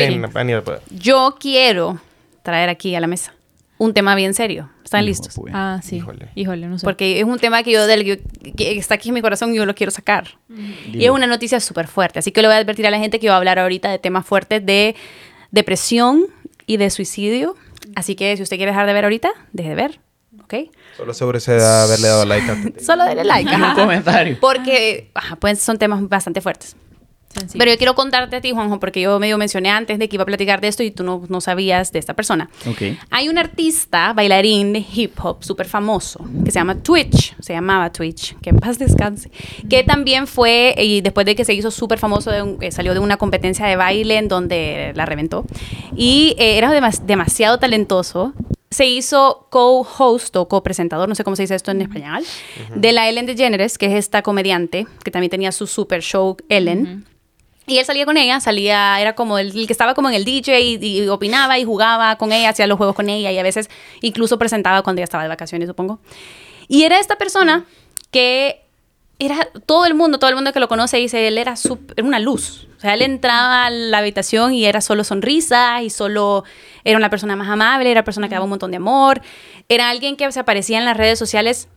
[0.63, 1.99] pues, yo quiero
[2.43, 3.33] traer aquí a la mesa
[3.77, 4.69] un tema bien serio.
[4.83, 5.33] ¿Están Hijo, listos?
[5.35, 5.53] pues.
[5.55, 5.97] Ah, sí.
[5.97, 6.29] Híjole.
[6.35, 6.85] Híjole, no sé.
[6.85, 9.57] Porque es un tema que yo, del, que, que está aquí en mi corazón y
[9.57, 10.27] yo lo quiero sacar.
[10.91, 12.19] Y es una noticia súper fuerte.
[12.19, 13.89] Así que le voy a advertir a la gente que yo voy a hablar ahorita
[13.91, 14.95] de temas fuertes de
[15.51, 16.27] depresión
[16.65, 17.55] y de suicidio.
[17.95, 19.99] Así que si usted quiere dejar de ver ahorita, deje de ver.
[20.43, 20.53] ¿Ok?
[20.95, 22.85] Solo asegúrese de haberle dado like antes.
[22.85, 23.51] Solo denle like.
[23.51, 23.75] Y un ajá.
[23.75, 24.37] comentario.
[24.39, 26.75] Porque ajá, pues son temas bastante fuertes.
[27.33, 27.57] Sencillo.
[27.59, 30.23] Pero yo quiero contarte a ti, Juanjo, porque yo medio mencioné antes de que iba
[30.23, 32.49] a platicar de esto y tú no, no sabías de esta persona.
[32.69, 32.81] Ok.
[33.09, 37.91] Hay un artista, bailarín de hip hop súper famoso, que se llama Twitch, se llamaba
[37.91, 39.31] Twitch, que en paz descanse,
[39.69, 42.93] que también fue, y después de que se hizo súper famoso, de un- eh, salió
[42.93, 45.45] de una competencia de baile en donde la reventó,
[45.95, 48.33] y eh, era demas- demasiado talentoso.
[48.69, 52.23] Se hizo co-host o co-presentador, no sé cómo se dice esto en español,
[52.75, 57.05] de la Ellen DeGeneres, que es esta comediante que también tenía su super show Ellen.
[57.65, 60.59] Y él salía con ella, salía, era como el, que estaba como en el DJ
[60.59, 63.69] y, opinaba y jugaba con ella, hacía los juegos con ella y a veces
[64.01, 65.99] incluso presentaba cuando ella estaba de vacaciones, supongo.
[66.67, 67.65] Y era esta persona
[68.11, 68.61] que
[69.19, 72.05] era todo el mundo, todo el mundo que lo conoce dice, él era, sup- era
[72.05, 72.67] una luz.
[72.77, 76.43] O sea, él entraba a la habitación y era solo sonrisas y solo
[76.83, 79.21] era una persona más amable, era una persona que daba un montón de amor,
[79.69, 81.69] era alguien que se aparecía en las redes sociales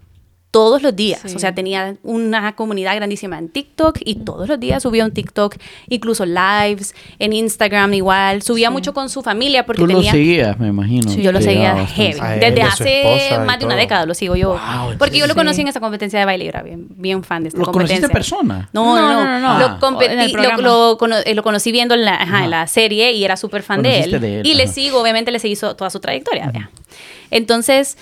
[0.51, 1.21] todos los días.
[1.27, 1.35] Sí.
[1.37, 5.57] O sea, tenía una comunidad grandísima en TikTok y todos los días subía un TikTok,
[5.89, 8.41] incluso lives, en Instagram igual.
[8.43, 8.73] Subía Sí.
[8.73, 10.13] mucho con su familia porque Tú lo tenía...
[10.13, 11.13] seguías, me imagino.
[11.15, 12.19] Yo lo seguía heavy.
[12.21, 14.51] A él, Desde hace más de una década lo sigo yo.
[14.51, 15.39] Wow, porque yo lo sí.
[15.39, 18.01] conocí en esa competencia de baile y era bien, bien fan de esta ¿Lo conociste
[18.07, 18.39] competencia.
[18.41, 18.71] en persona?
[18.73, 19.25] No, no, no.
[19.25, 19.59] No, no.
[19.59, 19.79] Lo, Ah.
[19.79, 23.25] competí- lo, lo cono- eh, lo conocí viendo en la, ajá, en la serie y
[23.25, 23.95] era súper fan de él.
[24.05, 26.51] Conociste de él, Y le sigo, obviamente le seguí toda su trayectoria.
[26.51, 26.71] vea.
[27.31, 27.99] Entonces,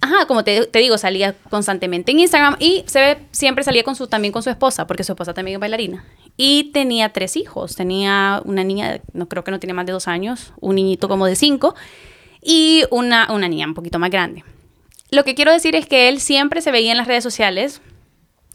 [0.00, 4.06] ajá, como te, digo, salía constantemente en Instagram y se ve, siempre salía con su,
[4.06, 6.04] también con su esposa, porque su esposa también es bailarina.
[6.36, 7.76] Y tenía tres hijos.
[7.76, 11.26] Tenía una niña, no creo que no tiene más de dos años, un niñito como
[11.26, 11.74] de cinco
[12.42, 14.44] y una, una niña un poquito más grande.
[15.10, 17.82] Lo que quiero decir es que él siempre se veía en las redes sociales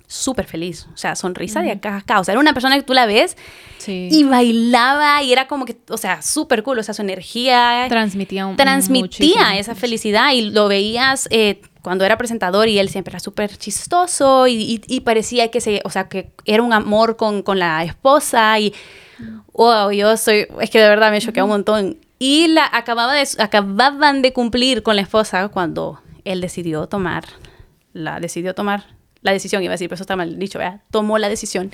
[0.08, 2.84] súper feliz, o sea, sonrisa de acá a acá, o sea, era una persona que
[2.84, 3.36] tú la ves
[3.78, 4.08] Sí.
[4.12, 8.46] y bailaba y era como que, o sea, súper cool, o sea, su energía transmitía
[8.48, 13.20] un transmitía esa felicidad y lo veías eh, cuando era presentador y él siempre era
[13.20, 17.44] súper chistoso y, y- y parecía que se, o sea, que era un amor con,
[17.44, 18.74] con la esposa y
[19.54, 21.98] wow, yo soy, es que de verdad me choqué un montón.
[22.18, 27.26] Y la acababa de, acababan de cumplir con la esposa cuando él decidió tomar,
[27.94, 28.95] la decidió tomar
[29.26, 30.82] la decisión, iba a decir, pero eso está mal dicho, ¿verdad?
[30.92, 31.72] Tomó la decisión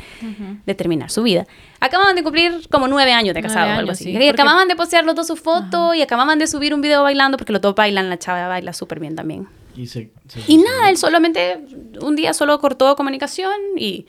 [0.66, 1.46] de terminar su vida.
[1.80, 4.06] Acababan de cumplir como nueve años de casados o algo así.
[4.06, 6.82] sí, y porque- acababan de postear los dos su foto y acababan de subir un
[6.82, 9.48] video bailando porque los dos bailan, la chava baila súper bien también.
[9.76, 11.60] Y, se- se- Y nada, él solamente
[12.02, 14.08] un día solo cortó comunicación y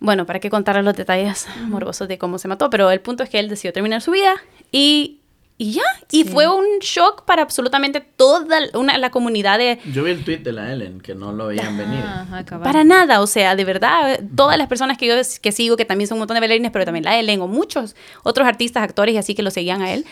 [0.00, 3.30] Bueno, para qué contar los detalles morbosos de cómo se mató, pero el punto es
[3.30, 4.32] que él decidió terminar su vida
[4.70, 5.17] y,
[5.58, 5.82] y ya.
[6.10, 6.30] Y Sí.
[6.30, 9.78] fue un shock para absolutamente toda una, la comunidad de...
[9.92, 11.98] Yo vi el tweet de la Ellen, que no lo veían venir.
[12.04, 12.64] Ajá, cabal.
[12.64, 16.06] Para nada, o sea, de verdad, todas las personas que yo que sigo, que también
[16.08, 19.18] son un montón de bailarines, pero también la Ellen o muchos otros artistas, actores y
[19.18, 20.04] así que lo seguían a él,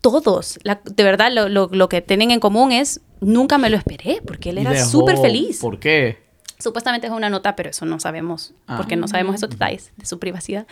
[0.00, 3.76] todos, la- de verdad, lo, lo- lo que tienen en común es, nunca me lo
[3.76, 5.58] esperé, porque él era súper feliz.
[5.60, 6.18] ¿Por qué?
[6.58, 8.76] Supuestamente es una nota, pero eso no sabemos, Ah.
[8.76, 10.66] porque no sabemos esos detalles de su privacidad.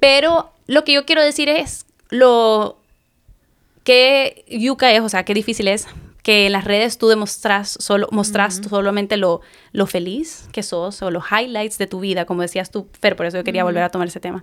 [0.00, 2.78] Pero lo que yo quiero decir es lo
[3.84, 5.86] que yuca es, o sea, qué difícil es
[6.22, 11.10] que en las redes tú demostras solo, mostras solamente lo, lo feliz que sos o
[11.10, 13.90] los highlights de tu vida, como decías tú, Fer, por eso yo quería volver a
[13.90, 14.42] tomar ese tema.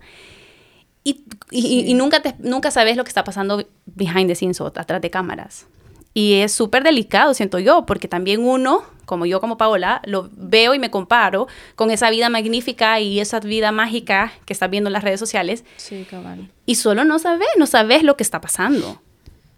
[1.04, 4.68] Y, y- y nunca, te, nunca sabes lo que está pasando behind the scenes o
[4.68, 5.66] atrás de cámaras.
[6.14, 10.76] Y es súper delicado, siento yo, porque también uno, como yo como Paola, lo veo
[10.76, 14.94] y me comparo con esa vida magnífica y esa vida mágica que estás viendo en
[14.94, 16.52] las redes sociales Sí, cabal.
[16.68, 19.02] y solo no sabes, no sabes lo que está pasando,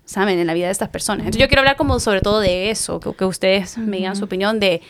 [0.05, 0.39] ¿saben?
[0.39, 1.25] En la vida de estas personas.
[1.25, 4.25] Entonces yo quiero hablar como sobre todo de eso, que, que ustedes me digan su
[4.25, 4.81] opinión de,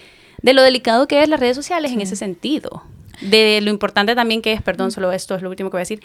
[0.41, 2.83] de lo delicado que es las redes sociales en ese sentido.
[3.21, 5.87] De lo importante también que es, perdón, solo esto es lo último que voy a
[5.87, 6.01] decir,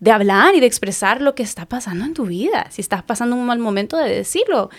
[0.00, 2.66] de hablar y de expresar lo que está pasando en tu vida.
[2.70, 4.70] Si estás pasando un mal momento, de decirlo.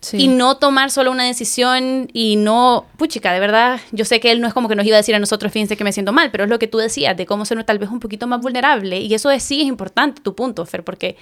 [0.00, 0.16] Sí.
[0.16, 4.40] Y no tomar solo una decisión y no, puchica, de verdad, yo sé que él
[4.40, 6.32] no es como que nos iba a decir a nosotros, fíjense que me siento mal,
[6.32, 8.98] pero es lo que tú decías, de cómo ser tal vez un poquito más vulnerable.
[8.98, 11.16] Y eso es, sí es importante, tu punto, Fer, porque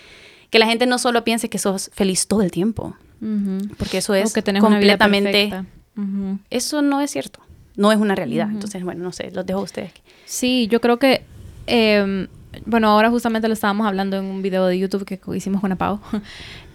[0.51, 2.97] que la gente no solo piense que sos feliz todo el tiempo,
[3.79, 5.65] porque eso es que completamente...
[6.49, 7.41] Eso no es cierto,
[7.77, 8.49] no es una realidad.
[8.51, 9.93] Entonces, bueno, no sé, los dejo a ustedes.
[10.25, 11.23] Sí, yo creo que,
[11.67, 12.27] eh,
[12.65, 16.01] bueno, ahora justamente lo estábamos hablando en un video de YouTube que hicimos con Apao.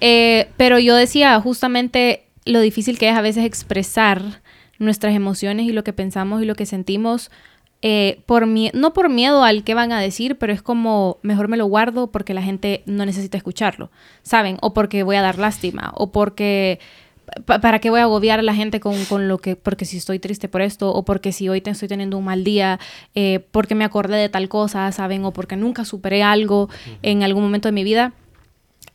[0.02, 4.42] Eh, pero yo decía justamente lo difícil que es a veces expresar
[4.78, 7.32] nuestras emociones y lo que pensamos y lo que sentimos.
[7.82, 11.48] Eh, por mie- no por miedo al que van a decir, pero es como mejor
[11.48, 13.92] me lo guardo porque la gente no necesita escucharlo,
[14.24, 14.58] ¿saben?
[14.62, 16.80] O porque voy a dar lástima, o porque
[17.46, 19.98] pa- ¿Para qué voy a agobiar a la gente con, con lo que, porque si
[19.98, 22.80] estoy triste por esto, o porque si hoy te estoy teniendo un mal día,
[23.16, 25.26] eh, porque me acordé de tal cosa, ¿saben?
[25.26, 26.70] O porque nunca superé algo
[27.02, 28.14] en algún momento de mi vida.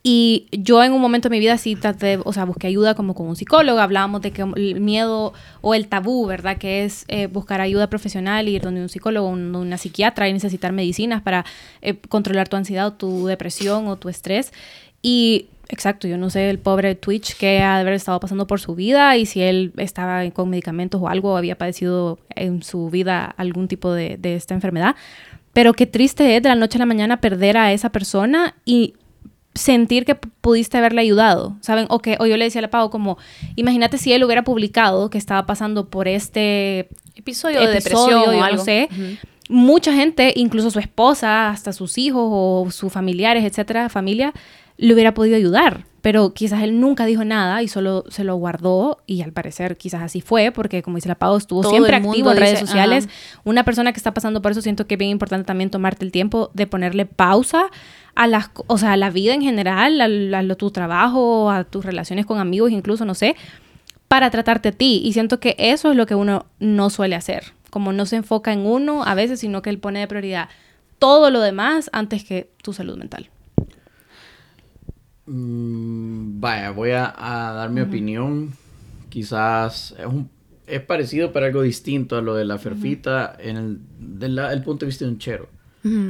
[0.03, 3.13] Y yo en un momento de mi vida sí traté, o sea, busqué ayuda como
[3.13, 6.57] con un psicólogo, hablábamos de que el miedo o el tabú, ¿verdad?
[6.57, 10.71] Que es eh, buscar ayuda profesional, ir donde un psicólogo, un- una psiquiatra y necesitar
[10.71, 11.45] medicinas para
[11.83, 14.51] eh, controlar tu ansiedad o tu depresión o tu estrés.
[15.03, 18.59] Y exacto, yo no sé el pobre Twitch que ha de haber estado pasando por
[18.59, 23.25] su vida y si él estaba con medicamentos o algo, había padecido en su vida
[23.37, 24.95] algún tipo de, de esta enfermedad.
[25.53, 28.95] Pero qué triste es de la noche a la mañana perder a esa persona y
[29.53, 31.85] sentir que pudiste haberle ayudado, ¿saben?
[31.89, 33.17] O que o yo le decía a la Pau como,
[33.55, 38.29] imagínate si él hubiera publicado que estaba pasando por este Episodio, de episodio, depresión yo
[38.31, 38.63] o no algo.
[38.63, 38.87] sé.
[38.91, 39.17] Ujú.
[39.49, 44.33] Mucha gente, incluso su esposa, hasta sus hijos o sus familiares, etcétera, familia,
[44.77, 45.85] le hubiera podido ayudar.
[46.01, 50.01] Pero quizás él nunca dijo nada y solo se lo guardó y al parecer quizás
[50.01, 53.05] así fue porque como dice la Pau, estuvo Todo siempre activo en redes dice, sociales.
[53.07, 53.41] ajá.
[53.43, 56.11] Una persona que está pasando por eso siento que es bien importante también tomarte el
[56.11, 57.65] tiempo de ponerle pausa
[58.15, 60.05] a las, o sea, a la vida en general, a,
[60.39, 63.35] a lo- tu trabajo, a tus relaciones con amigos, incluso, no sé,
[64.07, 65.01] para tratarte a ti.
[65.03, 67.53] Y siento que eso es lo que uno no suele hacer.
[67.69, 70.49] Como no se enfoca en uno a veces, sino que él pone de prioridad
[70.99, 73.29] todo lo demás antes que tu salud mental.
[75.25, 78.51] Mm, vaya, voy a, a dar mi opinión.
[79.09, 80.29] Quizás es, un-
[80.67, 84.85] es parecido, pero algo distinto a lo de la ferfita en el, la- el punto
[84.85, 85.47] de vista de un chero.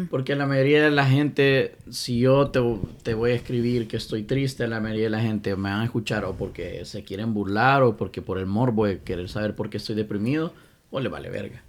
[0.10, 2.60] Porque la mayoría de la gente, si yo te,
[3.04, 5.86] te voy a escribir que estoy triste, la mayoría de la gente me van a
[5.86, 9.70] escuchar o porque se quieren burlar o porque por el morbo de querer saber por
[9.70, 10.54] qué estoy deprimido
[10.90, 11.64] o le vale verga.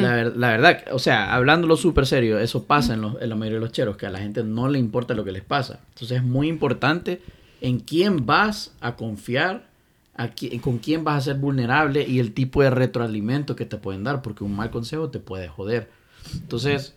[0.00, 3.36] la, ver- la verdad, o sea, hablándolo súper serio, eso pasa en, los- en la
[3.36, 5.78] mayoría de los cheros, que a la gente no le importa lo que les pasa.
[5.90, 7.20] Entonces es muy importante
[7.60, 9.66] en quién vas a confiar,
[10.16, 13.76] a qui- con quién vas a ser vulnerable y el tipo de retroalimento que te
[13.76, 15.88] pueden dar, porque un mal consejo te puede joder.
[16.40, 16.94] Entonces,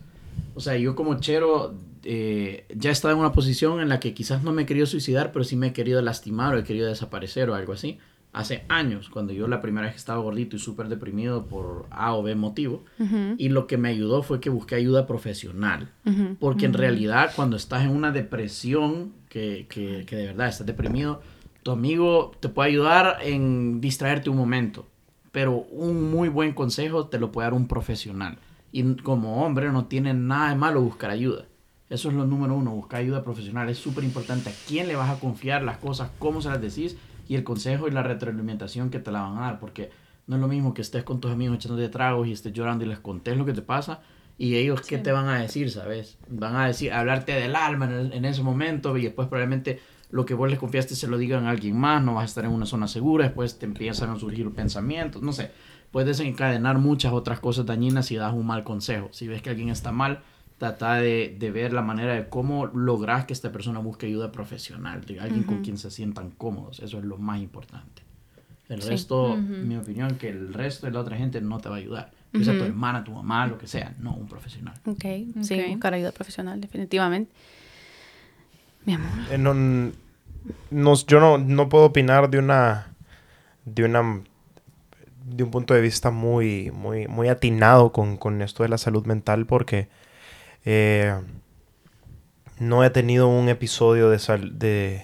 [0.56, 1.74] o sea, yo como chero
[2.04, 4.86] eh, ya he estado en una posición en la que quizás no me he querido
[4.86, 7.98] suicidar, pero sí me he querido lastimar o he querido desaparecer o algo así.
[8.32, 12.14] Hace años, cuando yo la primera vez que estaba gordito y súper deprimido por A
[12.14, 12.84] o B motivo,
[13.38, 15.90] y lo que me ayudó fue que busqué ayuda profesional.
[16.40, 21.22] Porque en realidad cuando estás en una depresión, que, que, que de verdad estás deprimido,
[21.64, 24.86] tu amigo te puede ayudar en distraerte un momento.
[25.32, 28.38] Pero un muy buen consejo te lo puede dar un profesional.
[28.72, 31.46] Y como hombre no tiene nada de malo buscar ayuda.
[31.90, 33.68] Eso es lo número uno, buscar ayuda profesional.
[33.70, 36.96] Es súper importante a quién le vas a confiar las cosas, cómo se las decís
[37.28, 39.60] y el consejo y la retroalimentación que te la van a dar.
[39.60, 39.90] Porque
[40.28, 42.88] No es lo mismo que estés con tus amigos echándote tragos y estés llorando y
[42.88, 44.02] les contés lo que te pasa.
[44.38, 46.18] Y ellos, ¿qué te van a decir, sabes?
[46.30, 49.80] Van a decir, hablarte del alma en, el- en ese momento y después probablemente
[50.12, 52.46] lo que vos les confiaste se lo digan a alguien más, no vas a estar
[52.46, 55.52] en una zona segura, después te empiezan a surgir pensamientos, no sé.
[55.92, 59.10] Puedes desencadenar muchas otras cosas dañinas si das un mal consejo.
[59.12, 60.22] Si ves que alguien está mal,
[60.58, 65.04] trata de, de ver la manera de cómo lograr que esta persona busque ayuda profesional,
[65.06, 66.80] de alguien con quien se sientan cómodos.
[66.80, 68.04] Eso es lo más importante.
[68.68, 71.80] El resto, mi opinión, que el resto de la otra gente no te va a
[71.80, 72.12] ayudar.
[72.34, 74.76] Ya sea tu hermana, tu mamá, lo que sea, no un profesional.
[74.86, 75.02] Ok,
[75.42, 75.68] sí, Ok.
[75.70, 77.32] buscar ayuda profesional, definitivamente.
[78.86, 79.10] Mi amor.
[79.32, 82.94] Eh, no, no- yo no, no puedo opinar de una
[83.66, 84.22] de una
[85.36, 89.06] de un punto de vista muy muy muy atinado con, con esto de la salud
[89.06, 89.88] mental porque
[90.66, 91.16] eh,
[92.60, 95.04] no he tenido un episodio de sal- de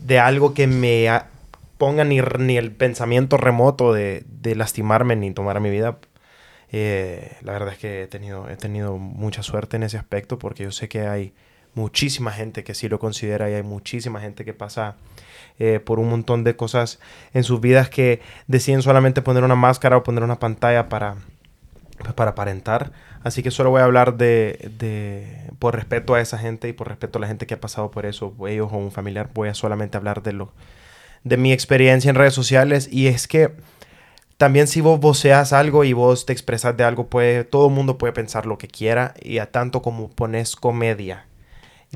[0.00, 1.08] de algo que me
[1.78, 5.98] ponga ni, ni el pensamiento remoto de, de lastimarme ni tomar mi vida.
[6.72, 10.64] Eh, la verdad es que he tenido, he tenido mucha suerte en ese aspecto porque
[10.64, 11.32] yo sé que hay
[11.74, 14.96] muchísima gente que sí lo considera y hay muchísima gente que pasa
[15.58, 16.98] eh, por un montón de cosas
[17.32, 21.16] en sus vidas que deciden solamente poner una máscara o poner una pantalla para,
[22.14, 22.92] para aparentar.
[23.22, 26.88] Así que solo voy a hablar de, de, por respeto a esa gente y por
[26.88, 29.54] respeto a la gente que ha pasado por eso, ellos o un familiar, voy a
[29.54, 30.52] solamente hablar de lo
[31.24, 33.50] de mi experiencia en redes sociales y es que
[34.36, 37.98] también si vos voceas algo y vos te expresas de algo, puede, todo el mundo
[37.98, 41.26] puede pensar lo que quiera y a tanto como pones comedia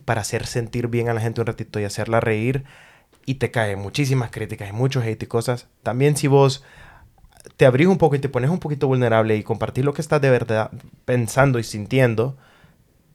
[0.04, 2.64] para hacer sentir bien a la gente un ratito y hacerla reír
[3.26, 5.68] y te caen muchísimas críticas y muchos hate y cosas.
[5.82, 6.64] También si vos
[7.56, 10.20] te abrís un poco y te pones un poquito vulnerable y compartís lo que estás
[10.20, 10.70] de verdad
[11.04, 12.36] pensando y sintiendo,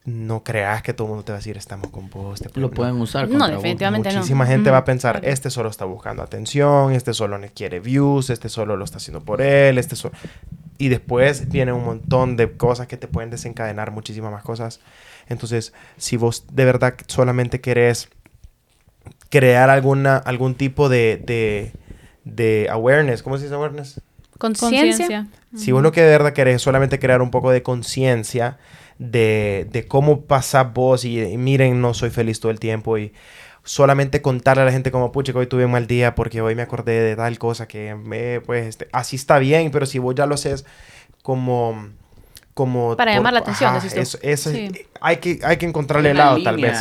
[0.04, 2.40] no creas que todo el mundo te va a decir estamos con vos.
[2.40, 2.74] te Lo no.
[2.74, 3.50] pueden usar No, vos.
[3.50, 4.16] definitivamente no.
[4.16, 5.32] Muchísima gente va a pensar, claro.
[5.32, 9.42] este solo está buscando atención, este solo quiere views, este solo lo está haciendo por
[9.42, 10.14] él, este solo...
[10.78, 14.80] Y después viene un montón de cosas que te pueden desencadenar muchísimas más cosas.
[15.28, 18.10] Entonces, si vos de verdad solamente querés
[19.38, 21.72] crear alguna, algún tipo de, de,
[22.24, 24.00] de awareness, ¿cómo se dice awareness?
[24.38, 25.26] Conciencia.
[25.56, 28.58] Si vos lo que de verdad querés es solamente crear un poco de conciencia
[28.98, 33.12] de, de cómo pasás vos y, y miren, no soy feliz todo el tiempo y
[33.64, 36.54] solamente contarle a la gente como, pucha, que hoy tuve un mal día porque hoy
[36.54, 40.14] me acordé de tal cosa que me, pues, este, así está bien, pero si vos
[40.14, 40.64] ya lo haces
[41.22, 41.88] como...
[42.54, 43.86] como Para llamar la atención, tú.
[44.00, 44.70] eso- eso- Sí.
[45.00, 46.78] hay, que, hay que encontrarle Una helado, tal vez.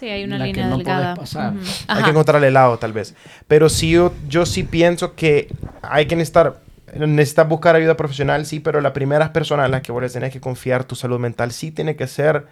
[0.00, 1.14] Línea Sí, hay una en la que línea no delgada.
[1.14, 1.52] podés pasar.
[1.54, 1.64] Ujú.
[1.88, 3.14] Hay que encontrar el helado, tal vez.
[3.46, 5.48] Pero sí, yo, yo sí pienso que
[5.82, 6.60] hay que necesitar,
[6.94, 10.32] necesitas buscar ayuda profesional, sí, pero las primeras personas en las que vos les tenés
[10.32, 12.46] que confiar tu salud mental sí tiene que ser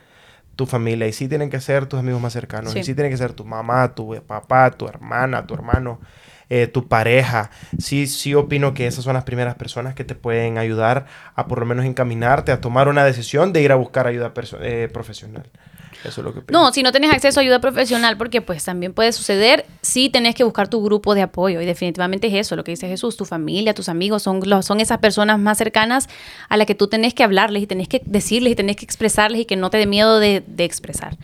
[0.57, 2.79] tu familia y sí tienen que ser tus amigos más cercanos Sí.
[2.79, 6.01] y sí tiene que ser tu mamá, tu papá, tu hermana, tu hermano,
[6.49, 7.51] eh, tu pareja.
[7.79, 11.59] Sí, sí opino que esas son las primeras personas que te pueden ayudar a por
[11.59, 14.33] lo menos encaminarte a tomar una decisión de ir a buscar ayuda
[14.63, 15.45] eh, profesional.
[16.07, 16.61] Eso es lo que opino.
[16.61, 20.35] No, si no tenés acceso a ayuda profesional, porque pues también puede suceder, sí tenés
[20.35, 21.61] que buscar tu grupo de apoyo.
[21.61, 24.81] Y definitivamente es eso, lo que dice Jesús, tu familia, tus amigos, son, los, son
[24.81, 26.09] esas personas más cercanas
[26.49, 29.43] a las que tú tenés que hablarles y tenés que decirles y tenés que expresarles
[29.43, 31.17] y que no te dé miedo de, de expresar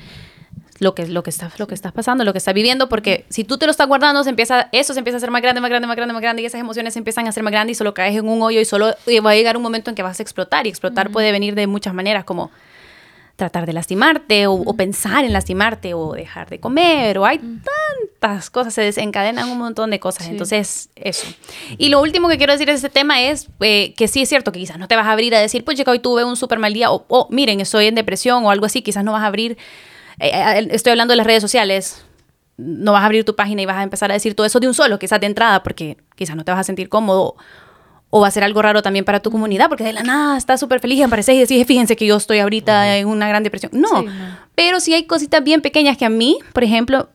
[0.83, 3.45] lo que, lo, que está, lo que estás pasando, lo que estás viviendo, porque si
[3.45, 5.71] tú te lo estás guardando, se empieza, eso se empieza a hacer más grande, más
[5.71, 7.79] grande, más grande, más grande, y esas emociones se empiezan a hacer más grandes y
[7.79, 10.03] solo caes en un hoyo y solo y va a llegar un momento en que
[10.03, 10.67] vas a explotar.
[10.67, 12.51] Y explotar puede venir de muchas maneras, como
[13.37, 18.51] tratar de lastimarte o, o pensar en lastimarte o dejar de comer o hay tantas
[18.51, 20.27] cosas, se desencadenan un montón de cosas.
[20.27, 20.33] Sí.
[20.33, 21.27] Entonces, eso.
[21.79, 24.53] Y lo último que quiero decir de este tema es eh, que sí es cierto
[24.53, 26.59] que quizás no te vas a abrir a decir, pues chica, hoy tuve un súper
[26.59, 29.27] mal día o, o, miren, estoy en depresión o algo así, quizás no vas a
[29.27, 29.57] abrir,
[30.19, 32.05] eh, eh, estoy hablando de las redes sociales.
[32.59, 34.69] No vas a abrir tu página y vas a empezar a decir todo eso de
[34.69, 37.35] un solo, quizás de entrada, porque quizás no te vas a sentir cómodo
[38.15, 40.61] o va a ser algo raro también para tu comunidad, porque de la nada estás
[40.61, 43.73] súper feliz y apareces y decís, fíjense que yo estoy ahorita en una gran depresión.
[43.75, 44.13] No, Sí, no.
[44.55, 47.09] pero sí hay cositas bien pequeñas que a mí, por ejemplo,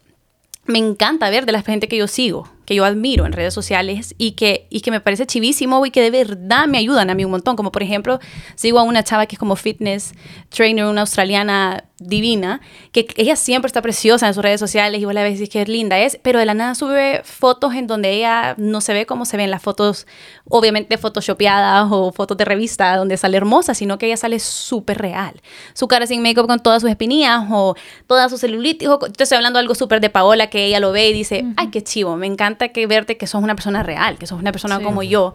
[0.65, 4.13] me encanta ver de la gente que yo sigo, que yo admiro en redes sociales
[4.17, 7.23] y que, y que me parece chivísimo y que de verdad me ayudan a mí
[7.23, 7.55] un montón.
[7.55, 8.19] Como por ejemplo,
[8.55, 10.11] sigo a una chava que es como fitness
[10.49, 12.61] trainer, una australiana divina,
[12.91, 15.65] que ella siempre está preciosa en sus redes sociales y vos la ves y que
[15.65, 19.25] linda es, pero de la nada sube fotos en donde ella no se ve como
[19.25, 20.05] se ven las fotos,
[20.49, 25.41] obviamente photoshopeadas o fotos de revista donde sale hermosa, sino que ella sale súper real.
[25.73, 28.89] Su cara sin make-up con todas sus espinillas o toda su celulitis.
[28.89, 31.69] O, te estoy hablando algo súper de Paola que ella lo ve y dice, ay,
[31.69, 34.77] qué chivo, me encanta que verte que sos una persona real, que sos una persona
[34.77, 34.83] Sí.
[34.83, 35.33] como yo,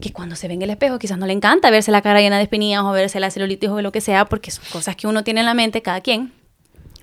[0.00, 2.36] que cuando se ve en el espejo quizás no le encanta verse la cara llena
[2.38, 5.22] de espinillas o verse la celulitis o lo que sea, porque son cosas que uno
[5.24, 6.32] tiene en la mente, cada quien.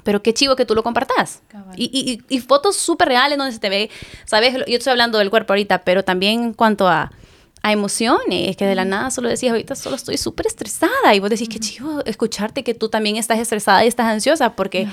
[0.04, 1.44] Pero qué chivo que tú lo compartas.
[1.78, 3.90] Y- y fotos súper reales donde se te ve,
[4.26, 4.54] ¿sabes?
[4.68, 7.12] Yo estoy hablando del cuerpo ahorita, pero también en cuanto a,
[7.64, 11.14] a emociones, que de la nada solo decías, ahorita solo estoy súper estresada.
[11.14, 14.88] Y vos decís, qué chido escucharte que tú también estás estresada y estás ansiosa, porque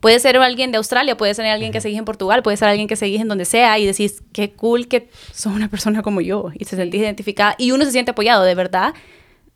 [0.00, 2.88] puede ser alguien de Australia, puede ser alguien que seguís en Portugal, puede ser alguien
[2.88, 6.50] que seguís en donde sea, y decís, qué cool que sos una persona como yo,
[6.54, 8.94] y te sentís identificada, y uno se siente apoyado, de verdad.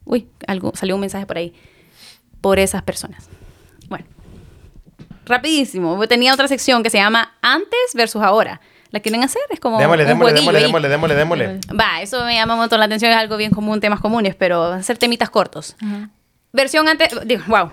[0.05, 1.55] Uy, algo, salió un mensaje por ahí,
[2.43, 3.29] por esas personas.
[3.89, 4.05] Bueno,
[5.25, 8.61] rapidísimo, tenía otra sección que se llama Antes versus Ahora.
[8.91, 9.43] ¿La quieren hacer?
[9.51, 11.61] Es como Démosle, un démosle, démosle, démosle, démosle, démosle.
[11.79, 14.65] Va, eso me llama un montón la atención, es algo bien común, temas comunes, pero
[14.65, 15.77] hacer temitas cortos.
[16.53, 17.71] Versión antes, digo, wow.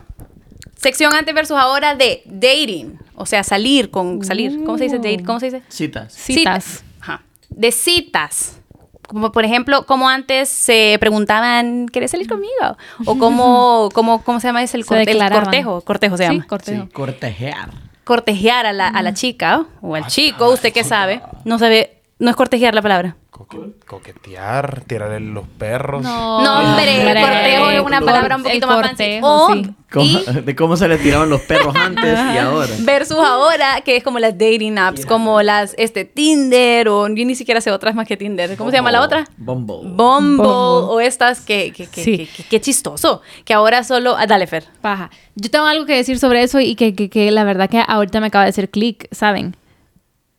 [0.78, 4.64] Sección antes versus ahora de dating, o sea, salir con salir.
[4.66, 5.24] ¿Cómo se dice date?
[5.24, 5.64] ¿Cómo se dice?
[5.70, 6.14] Citas.
[6.14, 6.84] Citas.
[7.00, 7.22] Ajá.
[7.50, 8.60] De citas.
[9.08, 12.76] Como por ejemplo, como antes se preguntaban, ¿quieres salir conmigo?
[13.06, 16.48] O cómo, cómo, cómo se llama ese el, corte- el cortejo, cortejo se Sí, llama.
[16.48, 16.84] cortejo.
[16.84, 17.70] Sí, cortejear.
[18.06, 21.22] Cortejear a la, a la chica o al chico, usted qué sabe.
[21.44, 23.18] No sabe, no es cortejear la palabra.
[23.36, 26.02] Coque- coquetear, tirarle los perros.
[26.02, 27.22] No, No, hombre, hombre.
[27.22, 29.20] cortejo es una El palabra un poquito el más fancy.
[29.20, 29.70] cortejo, O- sí.
[29.92, 32.70] ¿Cómo- y de cómo se le tiraban los perros antes y ahora.
[32.80, 37.36] versus ahora, que es como las dating apps, como las este Tinder o yo ni
[37.36, 38.56] siquiera sé otras más que Tinder.
[38.56, 39.26] ¿Cómo se llama la otra?
[39.36, 39.76] Bumble.
[39.92, 40.46] Bumble, Bumble.
[40.48, 42.18] o estas que, que, que, Sí.
[42.18, 43.22] que- que- que chistoso.
[43.44, 44.16] Que ahora solo.
[44.18, 44.64] ah, dale, Fer.
[44.80, 45.10] Paja.
[45.36, 48.22] Yo tengo algo que decir sobre eso y que, que, que la verdad que ahorita
[48.22, 49.58] me acaba de hacer clic, ¿saben?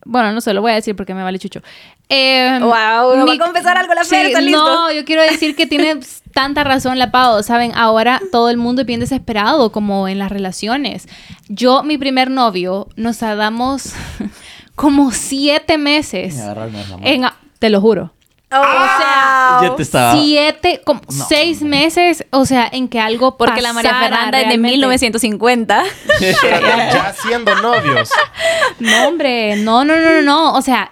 [0.09, 1.61] Bueno, no sé, lo voy a decir porque me vale chucho.
[2.09, 4.33] Eh, Wow, ¿no va a confesar algo la Sí.
[4.49, 5.99] No, yo quiero decir que tiene
[6.33, 7.73] tanta razón la Pau, ¿saben?
[7.75, 11.07] Ahora todo el mundo es bien desesperado, como en las relaciones.
[11.49, 13.93] Yo, mi primer novio, nos tardamos
[14.75, 16.35] como siete meses.
[17.01, 17.25] En,
[17.59, 18.13] te lo juro.
[18.49, 20.13] sea, Ya te estaba.
[20.13, 24.45] Siete, como No, seis meses, o sea, en que algo Porque la María Fernanda es
[24.45, 24.71] de realmente.
[24.71, 25.83] 1950.
[26.21, 28.09] ya siendo novios.
[28.79, 30.53] No, hombre, no, no, no, no, no.
[30.53, 30.89] O sea,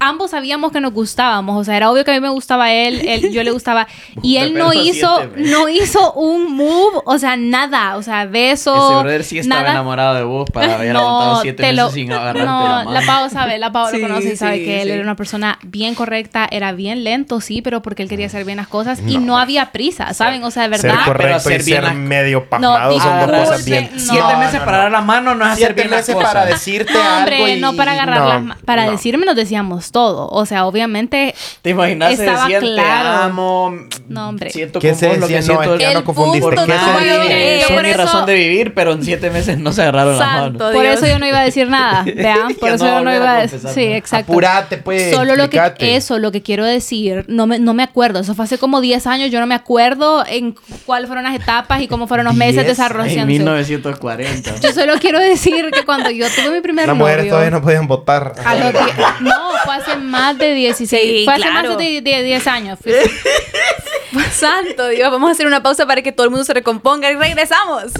[0.00, 1.56] ambos sabíamos que nos gustábamos.
[1.60, 3.86] O sea, era obvio que a mí me gustaba él, él yo le gustaba.
[4.22, 5.52] Y él no Pero hizo, siete meses.
[5.52, 7.96] no hizo un move, o sea, nada.
[7.96, 8.74] O sea, beso.
[8.74, 9.72] Ese brother sí estaba nada.
[9.74, 12.68] enamorado de vos para haber No, aguantado siete te meses lo- sin agarrarte no, la
[12.70, 12.90] mano.
[12.92, 14.92] la Pau sabe, la Pau Sí, lo conoce y sabe sí, que él sí.
[14.94, 18.56] era una persona bien correcta, era bien lento, sí, pero porque él quería hacer bien
[18.58, 20.42] las cosas y no había prisa, ¿saben?
[20.44, 21.04] O sea, de Ser verdad.
[21.04, 21.32] correcto.
[21.34, 23.90] correcto y hacer bien ser las- medio pasmado son dos cosas bien.
[23.92, 23.98] no.
[24.00, 26.22] Siete meses para dar la mano no es hacer bien las cosas.
[26.22, 28.92] para decirte No, algo hombre, y- no para agarrar no, las ma- Para no.
[28.92, 30.28] decirme nos decíamos todo.
[30.28, 31.34] O sea, obviamente.
[31.62, 32.16] ¿Te imaginas?
[32.16, 33.08] Se Estaba decían, claro.
[33.18, 33.74] te amo.
[34.08, 34.50] No, hombre.
[34.50, 35.36] Siento ¿Qué se lo que?
[35.36, 36.50] No, siento que ya El no confundiste.
[36.50, 40.18] ¿Qué no, se Son mi razón de vivir, pero en siete meses no se agarraron
[40.18, 40.72] las manos.
[40.72, 42.04] Por eso yo no iba a decir nada.
[42.14, 43.60] Vean, por eso no yo no iba a decir.
[43.74, 44.32] Sí, exacto.
[44.32, 45.14] Apurate, pues.
[45.14, 48.20] Solo lo que eso, lo que quiero decir, no me, no me acuerdo.
[48.20, 49.30] Eso fue hace como 10 años.
[49.30, 50.54] Yo no me acuerdo en
[50.86, 53.26] cuáles fueron las etapas y cómo fueron los meses 10, En desarrollándose.
[53.26, 54.56] 1940.
[54.60, 57.86] Yo solo quiero decir que cuando yo tuve mi primer Las mujeres todavía no podían
[57.86, 58.34] votar.
[58.44, 58.80] a los die-
[59.20, 59.34] no,
[59.64, 61.02] fue hace más de 16.
[61.02, 61.68] Sí, fue hace claro.
[61.70, 62.78] más de, de 10 años.
[64.32, 67.16] Santo Dios, vamos a hacer una pausa para que todo el mundo se recomponga y
[67.16, 67.84] regresamos.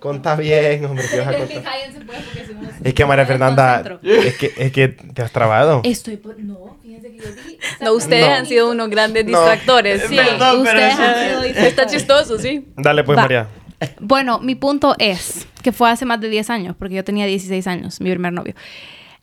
[0.00, 1.62] Conta bien, hombre, que vas a contar.
[1.64, 5.22] Cállense, pues, porque si no- Es que María no Fernanda, es que, es que te
[5.22, 5.80] has trabado.
[5.84, 6.38] Estoy por...
[6.38, 7.58] No, fíjense que yo vi...
[7.80, 8.32] No, ustedes No.
[8.34, 9.40] han sido unos grandes No.
[9.40, 10.02] distractores.
[10.08, 11.92] Sí, Perdón, ustedes han sido Está distractores.
[11.92, 12.64] chistoso, sí.
[12.76, 13.22] Dale pues, Va.
[13.22, 13.48] María.
[14.00, 17.66] Bueno, mi punto es que fue hace más de 10 años, porque yo tenía 16
[17.66, 18.54] años, mi primer novio.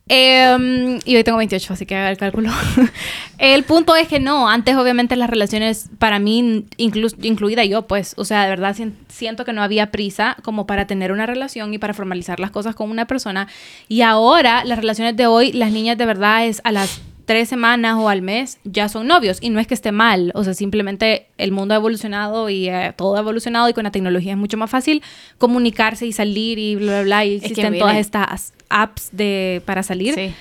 [0.07, 2.51] Em, y hoy tengo 28, así que haga el cálculo.
[3.39, 8.13] el punto es que no, antes obviamente las relaciones, para mí, inclu- incluida yo, pues,
[8.17, 11.73] o sea, de verdad sien- siento que no había prisa como para tener una relación
[11.73, 13.47] y para formalizar las cosas con una persona.
[13.87, 17.95] Y ahora, las relaciones de hoy, las niñas de verdad es a las tres semanas
[17.97, 21.27] o al mes ya son novios y no es que esté mal, o sea, simplemente
[21.37, 24.57] el mundo ha evolucionado y eh, todo ha evolucionado y con la tecnología es mucho
[24.57, 25.01] más fácil
[25.37, 30.13] comunicarse y salir y bla, bla, bla, y existen todas estas apps de, para salir,
[30.13, 30.33] Sí.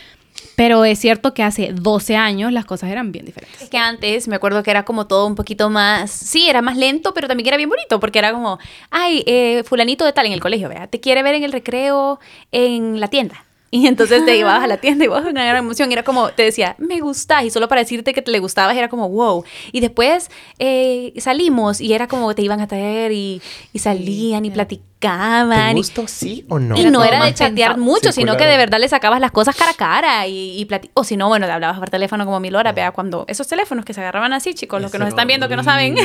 [0.57, 3.63] pero es cierto que hace 12 años las cosas eran bien diferentes.
[3.63, 6.77] Es que antes me acuerdo que era como todo un poquito más, sí, era más
[6.77, 8.59] lento, pero también era bien bonito, porque era como,
[8.91, 12.21] ay, eh, fulanito de tal en el colegio, vea, te quiere ver en el recreo
[12.53, 13.45] en la tienda.
[13.77, 15.91] Y entonces te ibas a la tienda y ibas a una gran emoción.
[15.91, 17.43] Y era como, te decía, me gustas.
[17.45, 19.43] Y solo para decirte que te le gustabas era como, wow.
[19.73, 24.51] Y después eh, salimos y era como te iban a traer y, y salían y
[24.51, 25.73] ¿Te platicaban.
[25.73, 26.77] y- gustó sí o no?
[26.77, 29.57] y Era no era de chatear mucho, sino que de verdad le sacabas las cosas
[29.57, 32.39] cara a cara y, y plati- O si no, bueno, te hablabas por teléfono como
[32.41, 35.27] mil horas, vea, cuando esos teléfonos que se agarraban así, chicos, los que nos están
[35.27, 35.97] viendo que no saben.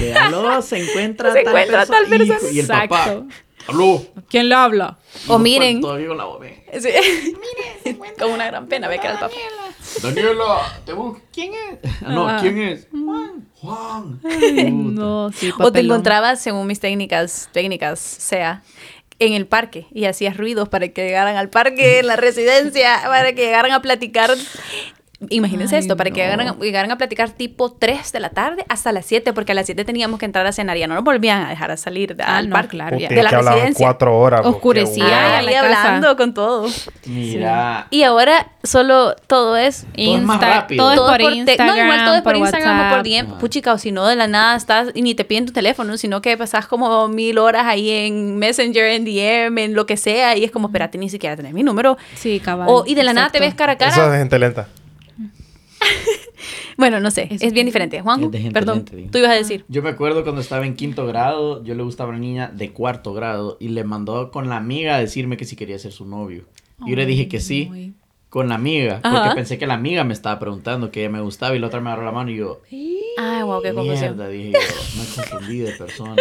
[0.64, 2.00] Se encuentra Se tal encuentra persona.
[2.00, 2.40] tal persona.
[2.40, 3.24] Hijo, Y el papá.
[3.70, 4.02] Aló.
[4.30, 4.98] ¿Quién le habla?
[5.28, 5.82] O miren.
[5.82, 6.64] Todavía con la bebé.
[6.80, 7.36] Sí.
[8.20, 9.34] Con una gran pena, ve que era el papá.
[10.04, 11.22] Daniela, te busco.
[11.34, 11.80] ¿Quién es?
[12.04, 12.38] Ah, no, Ah.
[12.42, 12.88] ¿quién es?
[12.92, 13.50] Juan.
[13.56, 14.20] Juan.
[14.96, 15.86] No, sí, O te papelón.
[15.96, 18.62] encontrabas, según mis técnicas, técnicas, sea,
[19.20, 23.34] en el parque y hacías ruidos para que llegaran al parque, en la residencia, para
[23.34, 24.30] que llegaran a platicar.
[25.30, 28.94] Imagínense Ay, esto, para que llegaran, llegaran a platicar tipo 3 de la tarde hasta
[28.94, 31.46] las 7, porque a las 7 teníamos que entrar a cenar, ya no nos volvían
[31.46, 32.70] a dejar a salir Ah, al no, parque.
[32.78, 33.10] claro, ya.
[33.10, 33.86] de la residencia.
[33.86, 34.46] cuatro horas.
[34.46, 35.38] Oscurecía.
[35.40, 36.68] Ah, la ahí hablando con todo.
[37.06, 37.88] Mira.
[37.90, 40.86] Y ahora solo todo es Todo es más Insta- rápido.
[40.96, 43.04] Todo es por Instagram, no, igual todo es por, por Instagram o por.
[43.04, 43.28] DM.
[43.32, 43.40] Ajá.
[43.40, 46.22] Puchica, o si no, de la nada estás y ni te piden tu teléfono, sino
[46.22, 50.44] que pasas como mil horas ahí en Messenger, en DM, en lo que sea, y
[50.44, 51.98] es como, espérate, ni siquiera tenés mi número.
[52.16, 52.68] Sí, cabal.
[52.70, 53.92] O, y de la nada te ves cara a cara.
[53.92, 54.68] Eso es gente lenta.
[56.78, 58.02] Bueno, no sé, es bien diferente.
[58.02, 59.66] Juan, perdón, tú ibas a decir.
[59.68, 63.14] Yo me acuerdo cuando estaba en quinto grado, yo le gustaba una niña de cuarto
[63.14, 66.46] grado y le mandó con la amiga a decirme que si quería ser su novio.
[66.86, 67.94] Y yo le dije que sí.
[68.30, 69.34] Con la amiga, porque Ajá.
[69.36, 71.90] pensé que la amiga me estaba preguntando que ella me gustaba y la otra me
[71.90, 72.62] agarró la mano y yo,
[73.18, 74.00] Ay, wow, qué confusión.
[74.16, 76.16] mierda, dije yo, me confundí de persona.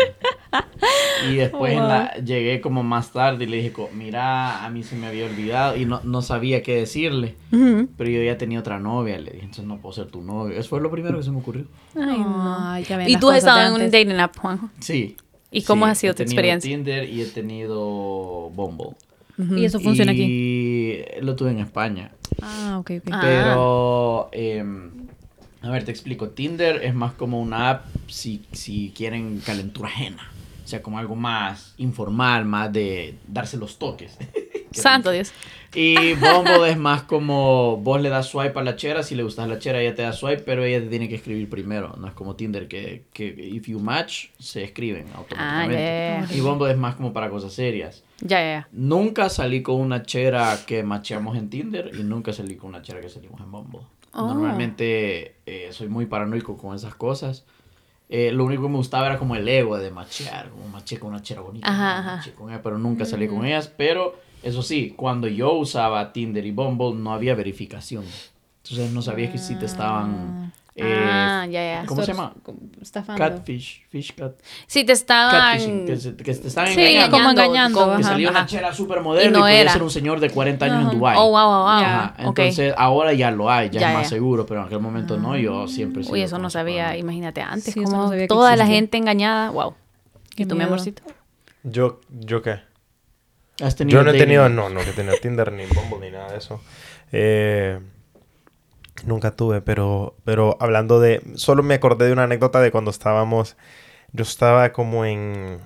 [1.28, 4.82] Y después en la- llegué como más tarde y le dije, co- mira, a mí
[4.84, 7.34] se me había olvidado y no, no sabía qué decirle.
[7.52, 7.88] Ujú.
[7.96, 10.58] Pero yo ya tenía otra novia, le dije, entonces no puedo ser tu novio.
[10.58, 11.66] Eso fue lo primero que se me ocurrió.
[11.94, 12.56] Ay, no.
[12.70, 14.70] Ay, ya ven Y tú has estado en un dating app, Juanjo.
[14.80, 15.16] Sí.
[15.50, 16.70] ¿Y cómo Sí, ha sido he tu tenido experiencia?
[16.70, 18.90] Tinder y he tenido Bumble.
[19.38, 20.22] Y eso funciona aquí.
[20.22, 22.10] Y lo tuve en España.
[22.42, 23.08] Ah, ok, ok.
[23.12, 23.20] Ah.
[23.22, 24.90] Pero, em,
[25.62, 26.30] a ver, te explico.
[26.30, 30.30] Tinder es más como una app si, si quieren calentura ajena.
[30.64, 34.18] O sea, como algo más informal, más de darse los toques.
[34.72, 35.10] Santo.
[35.10, 35.32] Dios.
[35.74, 39.48] Y Bumble es más como vos le das swipe a la chera, si le gustas
[39.48, 41.94] la chera ella te da swipe, pero ella te tiene que escribir primero.
[41.98, 45.76] No es como Tinder que, que if you match, se escriben automáticamente.
[45.76, 48.02] Ah, ya, Y Bumble es más como para cosas serias.
[48.20, 48.68] Ya, ya, ya.
[48.72, 53.00] Nunca salí con una chera que macheamos en Tinder y nunca salí con una chera
[53.00, 53.80] que salimos en Bumble.
[54.12, 54.26] Oh.
[54.26, 57.44] Normalmente eh, soy muy paranoico con esas cosas.
[58.08, 61.10] Eh, lo único que me gustaba era como el ego de machear, como maché con
[61.10, 62.30] una chera bonita, Ajá, ajá.
[62.32, 63.68] con ella, pero nunca salí con ellas.
[63.68, 68.04] Pero eso sí, cuando yo usaba Tinder y Bumble no había verificación.
[68.64, 70.52] Entonces no sabía que si te estaban...
[70.76, 71.86] eh, ah, ya, ya.
[71.86, 72.34] ¿Cómo se llama?
[72.82, 73.18] Estafando.
[73.18, 74.32] Catfish, fish cat.
[74.66, 75.30] Sí, te estaban...
[75.40, 77.16] Catfishing, que, se- que te estaban Sí, engañando.
[77.16, 78.12] como engañando, con- Que Ajá.
[78.12, 79.72] salía una chera súper moderna Y y, no podía era.
[79.72, 80.90] ser un señor de 40 años Ajá.
[80.92, 81.16] en Dubai.
[81.18, 82.28] Oh, wow, wow, wow.
[82.28, 84.08] Entonces, ahora ya lo hay, ya, Ya, es más ya.
[84.10, 87.04] seguro, pero en aquel momento no, yo siempre he sido Uy, eso no sabía, paranoico.
[87.06, 89.74] imagínate antes, Sí, como no toda la gente engañada, wow.
[90.36, 91.02] Qué ¿Y tú, mi amorcito?
[91.64, 92.60] Yo, ¿yo qué?
[93.60, 94.18] ¿Has tenido Yo no he dating?
[94.18, 96.60] tenido, no, no he tenido Tinder ni Bumble ni nada de eso.
[97.12, 97.80] Eh,
[99.04, 103.56] nunca tuve, pero, pero hablando de, solo me acordé de una anécdota de cuando estábamos,
[104.12, 105.60] yo estaba como en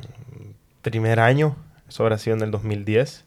[0.82, 1.56] primer año,
[1.88, 3.24] eso habrá sido en el 2010,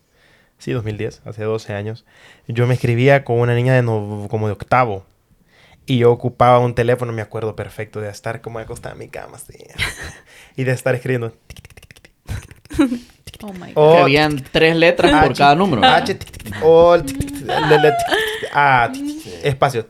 [0.59, 2.05] sí, 2010, hace 12 años.
[2.47, 5.05] Yo me escribía con una niña de no- como de octavo.
[5.87, 9.37] Y yo ocupaba un teléfono, me acuerdo perfecto, de estar como acostada en mi cama,
[9.37, 9.55] así.
[10.57, 11.33] y de estar escribiendo.
[13.41, 14.01] Oh my God.
[14.03, 15.83] Habían tres letras Ah, por cada número.
[15.83, 18.07] H, tic, tic, O, tic, tic, le, le, tic,
[18.41, 19.85] tic, A, tic, tic, espacio.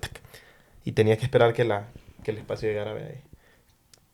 [0.84, 1.88] Y tenía que esperar que, la,
[2.24, 3.22] que el espacio llegara ve ahí.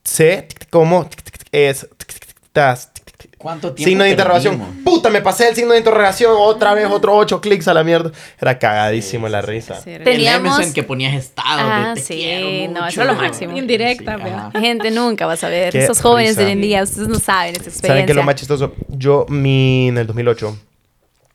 [0.03, 3.30] C, tic, tic, como, tic, tic, tic, es, tic, tic, tic, tas, tic, tic, tic.
[3.41, 4.57] ¿Cuánto tiempo Signo de interrogación.
[4.59, 4.83] perdimos?
[4.83, 6.33] Puta, me pasé el signo de interrogación.
[6.37, 8.11] Otra vez, otro ocho clics a la mierda.
[8.39, 9.81] Era cagadísimo la risa.
[9.81, 12.87] Sí, era- Te- El Teníamos- MSN que ponías estado Ah, de te sí, quiero no,
[12.87, 13.57] eso es lo máximo.
[13.57, 14.17] Indirecta,
[14.53, 14.59] Sí.
[14.59, 15.71] Gente nunca va a saber.
[15.71, 17.87] Qué Esos jóvenes de hoy en día, ustedes no saben esa experiencia.
[17.89, 18.73] ¿Saben qué es lo más chistoso?
[18.89, 20.55] Yo, mi, en el 2008,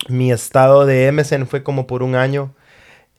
[0.08, 2.52] mi estado de MSN fue como por un año.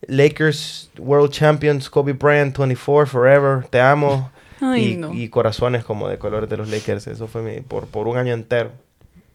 [0.07, 4.31] Lakers World Champions, Kobe Bryant, 24, Forever, te amo.
[4.61, 5.13] Ay, y, no.
[5.13, 7.07] y corazones como de colores de los Lakers.
[7.07, 8.71] Eso fue mi, por, por un año entero.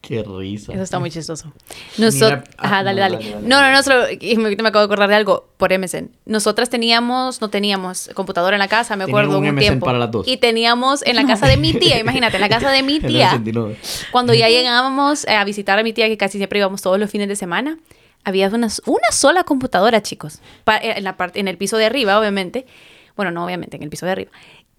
[0.01, 0.73] Qué risa.
[0.73, 1.53] Eso está muy chistoso.
[1.97, 3.17] Nosotros, Mira- ah, ajá, dale, no, dale.
[3.19, 5.71] dale, dale, No, no, no, solo, y me, me acabo de acordar de algo por
[5.79, 6.11] MSN.
[6.27, 9.87] Nosotras teníamos, no teníamos computadora en la casa, me acuerdo, un un, MSN tiempo.
[9.87, 10.27] para las dos.
[10.27, 13.31] Y teníamos en la casa de mi tía, imagínate, en la casa de mi tía.
[13.31, 13.77] 69.
[14.11, 17.09] Cuando ya llegábamos eh, a visitar a mi tía, que casi siempre íbamos todos los
[17.09, 17.79] fines de semana,
[18.25, 20.41] había una, una sola computadora, chicos.
[20.65, 22.67] Pa- eh, en, la parte, en el piso de arriba, obviamente.
[23.15, 24.33] Bueno, no, obviamente, en el piso de arriba.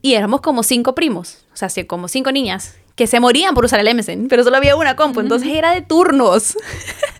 [0.04, 3.80] Y éramos como cinco primos, o sea, como cinco niñas, que se morían por usar
[3.80, 6.58] el MSN, pero solo había una compu, entonces era de turnos.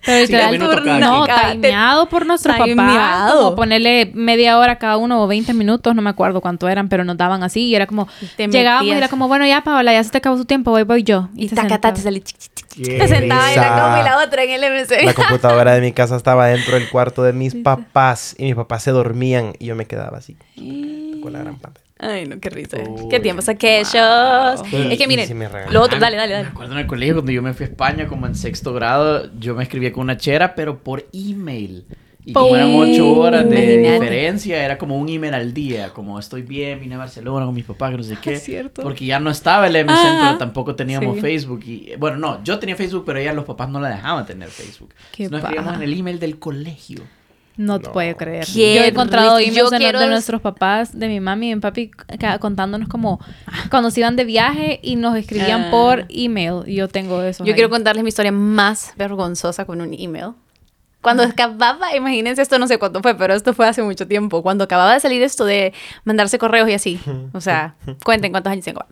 [0.06, 3.32] Pero literal, minutos cada no, timeado por nuestros papás.
[3.32, 7.04] Como ponerle media hora cada uno o 20 minutos, no me acuerdo cuánto eran, pero
[7.04, 7.68] nos daban así.
[7.68, 8.06] Y era como,
[8.36, 10.82] Te llegábamos y era como, bueno, ya, Paola, ya se te acabó su tiempo, voy,
[10.82, 11.30] voy yo.
[11.34, 11.80] Y se taca, sentaba.
[11.80, 15.06] taca, te salí Te sentaba en la compu y la otra en el MSN.
[15.06, 18.36] La computadora de mi casa estaba dentro del cuarto de mis papás.
[18.36, 19.54] Y mis papás se dormían.
[19.58, 20.36] Y yo me quedaba así.
[21.22, 21.83] Con la gran pantalla.
[21.98, 22.76] Ay, no, qué risa.
[22.78, 23.92] Uy, qué tiempos aquellos.
[23.94, 24.90] Wow.
[24.90, 25.72] Es que miren, me regañaban.
[25.72, 26.48] lo otro, dale, dale, Me dale.
[26.48, 29.54] acuerdo en el colegio cuando yo me fui a España, como en sexto grado, yo
[29.54, 31.86] me escribía con una chera, pero por email.
[32.26, 33.92] Y como eran ocho horas de Imagínate.
[34.00, 35.90] diferencia, era como un email al día.
[35.90, 38.38] Como estoy bien, vine a Barcelona con mis papás, que no sé qué.
[38.38, 38.82] cierto.
[38.82, 40.26] Porque ya no estaba el MSN, Ajá.
[40.28, 41.20] pero tampoco teníamos Sí.
[41.20, 41.60] Facebook.
[41.66, 44.94] Y, bueno, no, yo tenía Facebook, pero ya los papás no la dejaban tener Facebook.
[45.12, 47.02] Qué Nos escribíamos en el email del colegio.
[47.56, 47.92] No te No.
[47.92, 48.44] puedo creer.
[48.46, 51.54] Qué Yo he encontrado emails de, quiero de es- nuestros papás, de mi mami y
[51.54, 51.90] mi papi,
[52.40, 53.20] contándonos como
[53.70, 55.70] cuando se iban de viaje y nos escribían Ah.
[55.70, 56.64] por email.
[56.66, 57.44] Yo tengo eso.
[57.44, 60.32] Yo quiero contarles mi historia más vergonzosa con un email.
[61.00, 64.42] Cuando acababa, imagínense esto, no sé cuánto fue, pero esto fue hace mucho tiempo.
[64.42, 65.74] Cuando acababa de salir esto de
[66.04, 66.98] mandarse correos y así.
[67.34, 67.74] O sea,
[68.04, 68.84] cuenten cuántos años tengo.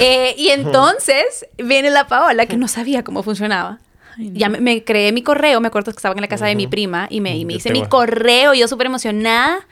[0.00, 3.80] Eh, y entonces viene la Paola que no sabía cómo funcionaba.
[4.18, 6.66] Ya me, me creé mi correo, me acuerdo que estaba en la casa de mi
[6.66, 9.66] prima y me, y me hice mi correo, yo súper emocionada.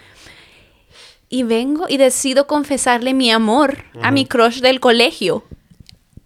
[1.29, 5.43] Y vengo y decido confesarle mi amor a mi crush del colegio.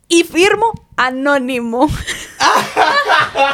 [0.09, 1.89] Y firmo anónimo.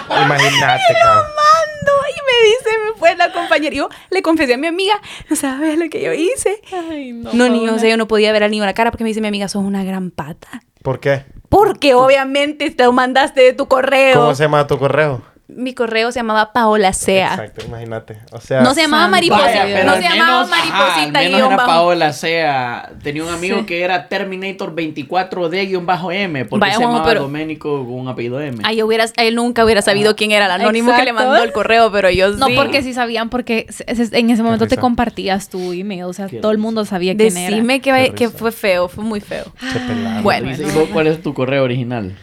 [0.08, 1.26] Imagínate, cabrón.
[1.36, 3.74] mando y me dice, me fue la compañera.
[3.74, 6.60] Y Yo le confesé a mi amiga, no sabes lo que yo hice.
[6.90, 7.32] Ay, no.
[7.32, 9.08] No, ni, o sea, yo no podía ver al niño a la cara porque me
[9.08, 10.62] dice mi amiga, sos una gran pata.
[10.82, 11.24] ¿Por qué?
[11.48, 14.20] Porque obviamente te lo mandaste de tu correo.
[14.20, 15.22] ¿Cómo se llama tu correo?
[15.48, 17.28] Mi correo se llamaba Paola Sea.
[17.34, 18.18] Exacto, imagínate.
[18.32, 19.08] O sea, No se llamaba.
[19.08, 21.68] Vaya, pero no se llamaba menos- ajá, Mariposita menos guion era bajo.
[21.70, 22.90] Paola sea.
[23.02, 28.08] Tenía un amigo que era Terminator 24D-M, porque Vaya, se llamaba pero- Doménico con un
[28.08, 28.58] apellido M.
[28.64, 31.52] Ay, yo hubiera, él nunca hubiera sabido quién era el anónimo que le mandó el
[31.52, 32.54] correo, pero yo No, sí.
[32.56, 36.04] porque sí sabían, porque se- se- en ese momento te compartías tu email.
[36.04, 37.50] O sea, Qué todo el mundo sabía quién era.
[37.50, 39.44] Decime que, fue feo, fue muy feo.
[39.72, 40.22] Qué pelado.
[40.22, 40.50] Bueno.
[40.52, 42.16] ¿Y vos cuál es tu correo original?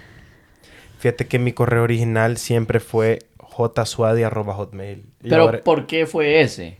[1.04, 5.04] Fíjate que mi correo original siempre fue jsuadi.hotmail.
[5.22, 6.78] Y Pero ahora- ¿por qué fue ese?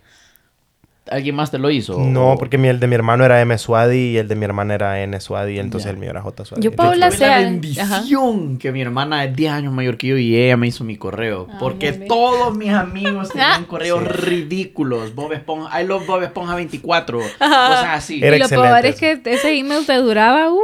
[1.12, 2.00] ¿Alguien más te lo hizo?
[2.00, 4.46] No, O- porque mi, el de mi hermano era M Suadi y el de mi
[4.46, 5.92] hermana era N Suadi, entonces Ya.
[5.92, 6.64] el mío era J Suadi.
[6.64, 10.18] Yo, hecho, Tuve la sea- bendición que mi hermana es 10 años mayor que yo
[10.18, 11.50] y ella me hizo mi correo.
[11.60, 14.08] Porque todos mis amigos tenían correos Sí.
[14.26, 15.14] ridículos.
[15.14, 17.18] Bob Esponja, I love Bob Esponja 24.
[17.20, 18.24] Cosas así.
[18.24, 20.50] Era y lo excelente peor es que ese email te duraba.
[20.50, 20.60] Uh,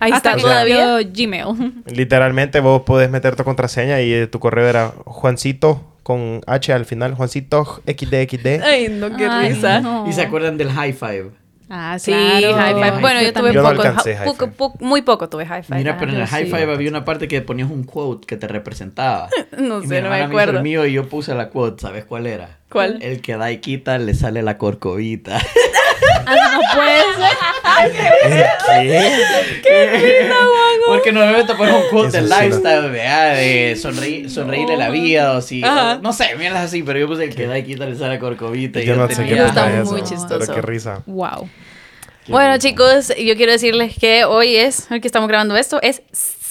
[0.00, 0.98] Ahí hasta está todavía.
[1.02, 1.82] Gmail.
[1.86, 6.84] Literalmente vos podés meter tu contraseña y eh, tu correo era Juancito con H al
[6.84, 8.62] final, Juancito XDXD.
[8.62, 9.80] Ay, no, qué Ay, risa.
[9.80, 10.08] no.
[10.08, 11.30] ¿Y se acuerdan del high five?
[11.74, 12.54] Ah, Sí, claro.
[12.54, 13.00] high five.
[13.00, 13.52] Bueno, yo tuve.
[13.54, 14.56] Yo no poco, alcancé ja- high poco- five.
[14.58, 15.78] poco- muy poco tuve high five.
[15.78, 16.50] Mira, pero en el high sí.
[16.50, 19.28] five había una parte que ponías un quote que te representaba.
[19.58, 20.56] No Y sé, mi no me hermana hizo acuerdo.
[20.58, 21.80] el mío y yo puse la quote.
[21.80, 22.58] ¿Sabes cuál era?
[22.70, 22.98] ¿Cuál?
[23.02, 25.38] El que da y quita le sale la corcovita.
[26.26, 28.48] Ah, no puede ser.
[29.62, 30.30] ¿Qué?
[30.86, 32.26] Porque normalmente pones un quote no.
[32.26, 33.34] lifestyle, ¿verdad?
[33.36, 37.34] De sonreír, sonreírle la vida o o- no sé, mierdas así, pero yo puse el
[37.34, 38.80] que da y quita le sale la corcovita.
[38.80, 39.90] y Yo no sé tenía- qué está eso.
[39.92, 40.38] muy chistoso.
[40.38, 41.02] Pero qué risa.
[41.06, 41.48] Wow.
[42.26, 46.02] Qué Bueno, chicos, yo quiero decirles que hoy es, hoy que estamos grabando esto, es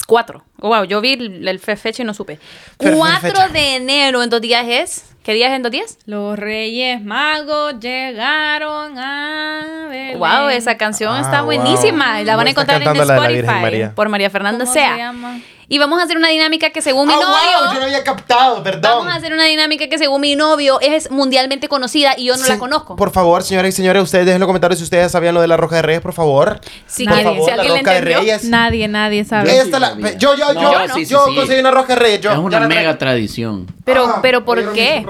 [0.07, 0.43] 4.
[0.57, 2.38] wow, yo vi el, el fe- fecha y no supe.
[2.38, 3.47] Fe- fe- 4 fecha.
[3.49, 5.05] de enero, en dos días es.
[5.24, 5.99] ¿Qué día es en dos días?
[6.05, 10.17] Los Reyes Magos llegaron a Belén.
[10.17, 11.45] Wow, esa canción Ah, está wow.
[11.45, 12.22] buenísima.
[12.24, 13.93] La van a encontrar en la la Spotify María.
[13.93, 14.97] por María Fernanda ¿Cómo se Sea.
[14.97, 15.39] llama?
[15.74, 17.74] Y vamos a hacer una dinámica que según mi Ah, wow, novio.
[17.76, 18.82] yo no había captado, perdón.
[18.82, 22.43] Vamos a hacer una dinámica que según mi novio es mundialmente conocida y yo no
[22.43, 22.97] Se- la conozco.
[22.97, 25.47] Por favor, señoras y señores, ustedes dejen en los comentarios si ustedes sabían lo de
[25.47, 26.59] la Roja de Reyes, por favor.
[26.88, 27.24] Sí, por Nadie.
[27.24, 28.19] favor, si la alguien la Roca de entendió.
[28.19, 28.43] Reyes.
[28.43, 29.47] Nadie, nadie sabe.
[29.55, 31.36] Yo Esta la- yo, yo, No, yo, yo sí, sí, yo sí.
[31.36, 32.19] conseguí una Roja de Reyes.
[32.19, 33.67] Yo, es una mega tradición.
[33.86, 35.05] Pero, Ah, pero ¿por qué?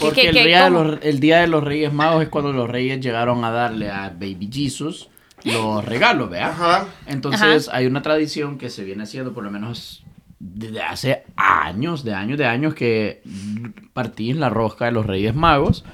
[0.00, 2.68] Porque ¿Qué- el, día de los, el día de los Reyes Magos es cuando los
[2.68, 5.08] Reyes llegaron a darle a Baby Jesus
[5.44, 6.50] los regalos, ¿verdad?
[6.50, 6.86] Ajá.
[7.06, 10.02] Entonces hay una tradición que se viene haciendo por lo menos
[10.38, 13.22] desde hace años, de años, de años, que
[13.92, 15.84] partís la rosca de los Reyes Magos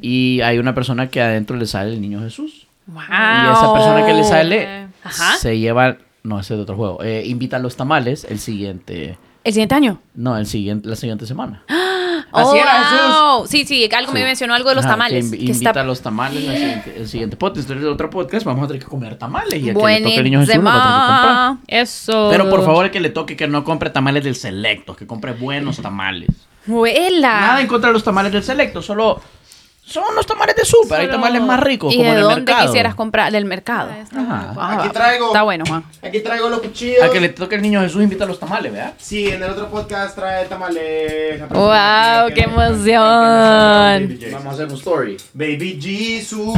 [0.00, 2.66] y hay una persona que adentro le sale el niño Jesús.
[2.86, 3.00] Wow.
[3.00, 5.36] Y esa persona que le sale Ajá.
[5.36, 9.16] se lleva, no, ese es de otro juego, eh, invita a los tamales el siguiente,
[9.44, 10.00] El siguiente año.
[10.14, 11.62] no, el siguiente, la siguiente semana.
[11.70, 11.91] Oh,
[12.32, 13.16] Así era Jesús.
[13.18, 13.46] wow.
[13.46, 15.30] Sí, sí, algo me mencionó algo de los Ajá, tamales.
[15.30, 17.68] que que invita está a los tamales la siguiente- el siguiente podcast.
[17.68, 19.62] Entonces, en otro podcast vamos a tener que comer tamales.
[19.62, 21.82] Y al que le toque el niño Jesús lo va a tener que comprar.
[21.82, 22.28] Eso.
[22.30, 25.32] Pero por favor, el que le toque que no compre tamales del selecto, que compre
[25.32, 26.30] buenos tamales.
[26.66, 27.40] Huela.
[27.40, 29.20] Nada en contra de los tamales del selecto, solo
[29.84, 31.00] son unos tamales de súper.
[31.00, 32.66] Hay Solo- tamales más ricos, ¿Y como de del dónde mercado.
[32.66, 33.32] quisieras comprar?
[33.32, 33.90] Del mercado.
[33.90, 34.54] Ajá.
[34.56, 35.26] Ah, Aquí traigo.
[35.26, 35.84] Está bueno, Juan.
[36.02, 37.02] Aquí traigo los cuchillos.
[37.02, 38.94] Al que le toque el niño Jesús, invita a los tamales, ¿verdad?
[38.98, 41.40] Sí, en el otro podcast trae tamales.
[41.40, 44.32] La Wow, que- qué que- emoción.
[44.32, 45.16] Vamos a hacer un story.
[45.34, 46.56] Baby Jesus.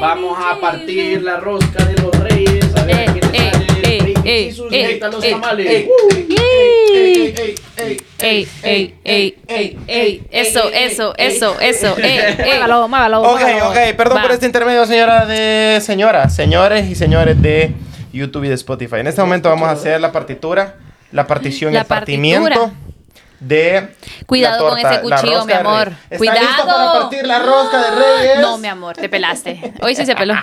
[0.00, 2.64] Vamos a partir la rosca de los reyes.
[2.76, 5.66] A ver Eh, eh, sale eh, eh, eh, los eh, tamales.
[5.70, 6.14] ey, Uh.
[6.14, 10.26] ey, ey, ey, ey, Ey, ey, ey, ey, ey.
[10.30, 11.96] Eso, eso, eso, eso.
[11.98, 12.36] Ey, ey.
[12.46, 13.20] Muévalo, muévalo.
[13.22, 13.70] Ok, muévalo.
[13.70, 14.22] ok, perdón Va.
[14.22, 17.72] por este intermedio, señora de señoras, señores y señores de
[18.12, 18.96] YouTube y de Spotify.
[18.96, 20.76] En este momento vamos a hacer la partitura,
[21.12, 22.72] la partición y La el partimiento partitura.
[23.40, 23.88] de
[24.26, 25.84] Cuidado la con torta, ese la cuchillo, rosca mi de amor.
[25.84, 25.98] Reyes.
[26.10, 26.40] ¿Está Cuidado.
[26.40, 28.38] lista para partir la rosca de Reyes?
[28.40, 29.74] No, mi amor, te pelaste.
[29.82, 30.34] Hoy sí se peló.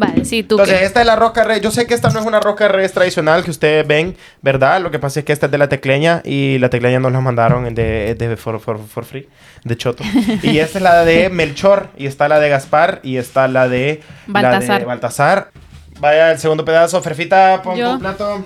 [0.00, 0.84] Vale, sí, tú Entonces, qué?
[0.84, 1.60] esta es la rosca reyes.
[1.60, 4.80] Yo sé que esta no es una rosca reyes tradicional que ustedes ven, ¿verdad?
[4.80, 7.20] Lo que pasa es que esta es de la tecleña y la tecleña nos la
[7.20, 9.28] mandaron de, de for, for- for free,
[9.64, 10.04] de Choto.
[10.44, 14.00] y esta es la de Melchor, y está la de Gaspar, y está la de
[14.28, 14.78] La Baltasar.
[14.80, 15.50] de Baltasar.
[15.98, 17.02] Vaya, el segundo pedazo.
[17.02, 17.94] Ferfita, pon Yo.
[17.94, 18.44] tu plato.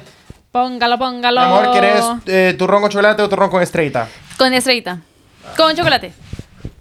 [0.50, 1.38] Póngalo, póngalo.
[1.40, 4.08] amor, ¿quieres eh, turrón con chocolate o turrón con estrellita?
[4.38, 5.00] Con estrellita.
[5.56, 6.12] Con chocolate.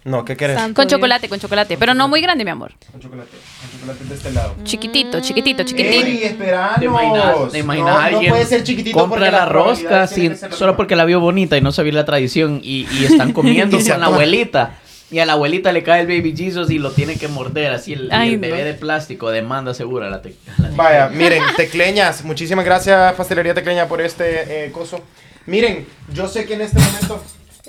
[0.04, 0.56] No, ¿qué quieres?
[0.58, 0.98] Santo Con Dios.
[0.98, 1.76] chocolate, con chocolate.
[1.78, 2.72] Pero no muy grande, mi amor.
[2.90, 3.30] Con chocolate.
[3.30, 4.54] Con chocolate de este lado.
[4.64, 6.06] Chiquitito, chiquitito, chiquitito.
[6.06, 6.78] ¡Ey, esperanos!
[6.80, 10.36] ¿Te imaginas, te imaginas no, alguien no puede ser chiquitito compra porque la rosca sin-
[10.40, 13.78] la solo porque la vio bonita y no sabía la tradición y, y están comiendo
[13.78, 14.78] Y con la abuelita.
[15.12, 17.92] Y a la abuelita le cae el baby Jesus y lo tiene que morder así
[17.92, 18.64] el, Ay, el bebé no.
[18.64, 24.00] de plástico demanda segura la, te- la Vaya, miren, Tecleñas, muchísimas gracias Pastelería Tecleña por
[24.00, 25.00] este eh, coso.
[25.44, 27.22] Miren, yo sé que en este momento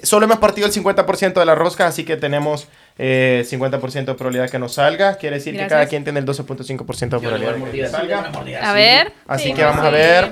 [0.03, 4.49] solo hemos partido el 50% de la rosca, así que tenemos eh, 50% de probabilidad
[4.49, 5.15] que nos salga.
[5.15, 5.67] Quiere decir Gracias.
[5.69, 8.73] que cada quien tiene el 12.5% de probabilidad de que nos a salga.
[8.73, 9.13] ver.
[9.27, 10.31] Así Sí, que vamos a pues ver.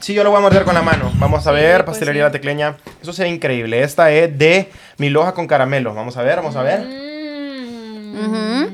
[0.00, 0.14] sí.
[0.14, 1.12] Yo lo voy a morder con la mano.
[1.16, 2.26] Vamos a ver, pues Pastelería sí.
[2.26, 2.76] La Tecleña.
[3.02, 3.82] Eso se ve increíble.
[3.82, 5.94] Esta es de Miloja con caramelo.
[5.94, 6.80] Vamos a ver, vamos a ver.
[6.80, 8.66] Mm.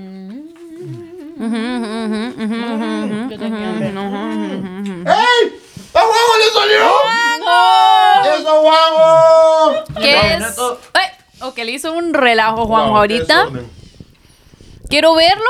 [5.06, 5.52] ¡Ey!
[5.94, 6.02] ¡A
[6.38, 7.31] le salió!
[8.38, 9.84] ¡Eso, Juanjo!
[10.00, 10.40] ¿Qué es?
[10.40, 11.06] no, todo- Ay,
[11.42, 13.48] o que le hizo un relajo Juanjo ahorita.
[14.88, 15.44] Quiero verlo.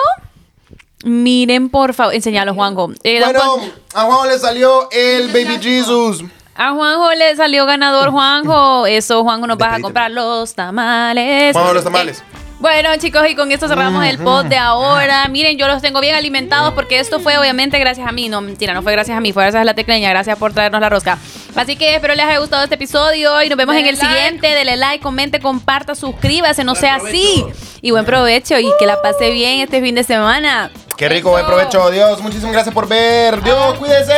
[1.04, 2.14] Miren, por favor.
[2.14, 2.92] Enseñalo, Juanjo.
[3.02, 6.22] Eh, Bueno, Juan- a Juanjo le salió el Baby Jesus.
[6.54, 8.86] a Juanjo le salió ganador, Juanjo.
[8.86, 11.54] Eso, Juanjo, nos vas a comprar los tamales.
[11.54, 12.20] Juanjo, los tamales.
[12.20, 12.24] Eh,
[12.62, 15.26] bueno, chicos, y con esto cerramos el pod de ahora.
[15.26, 18.28] Miren, yo los tengo bien alimentados porque esto fue obviamente gracias a mí.
[18.28, 20.10] No, mentira, no fue gracias a mí, fue gracias a la tecleña.
[20.10, 21.18] Gracias por traernos la rosca.
[21.56, 24.46] Así que espero les haya gustado este episodio y nos vemos en el siguiente.
[24.46, 27.44] Dele like, comente, comparta, suscríbase, no sea así.
[27.80, 30.70] Y buen provecho y que la pase bien este fin de semana.
[30.96, 31.90] Qué rico, buen provecho.
[31.90, 33.42] Dios, muchísimas gracias por ver.
[33.42, 34.12] Dios, cuídese.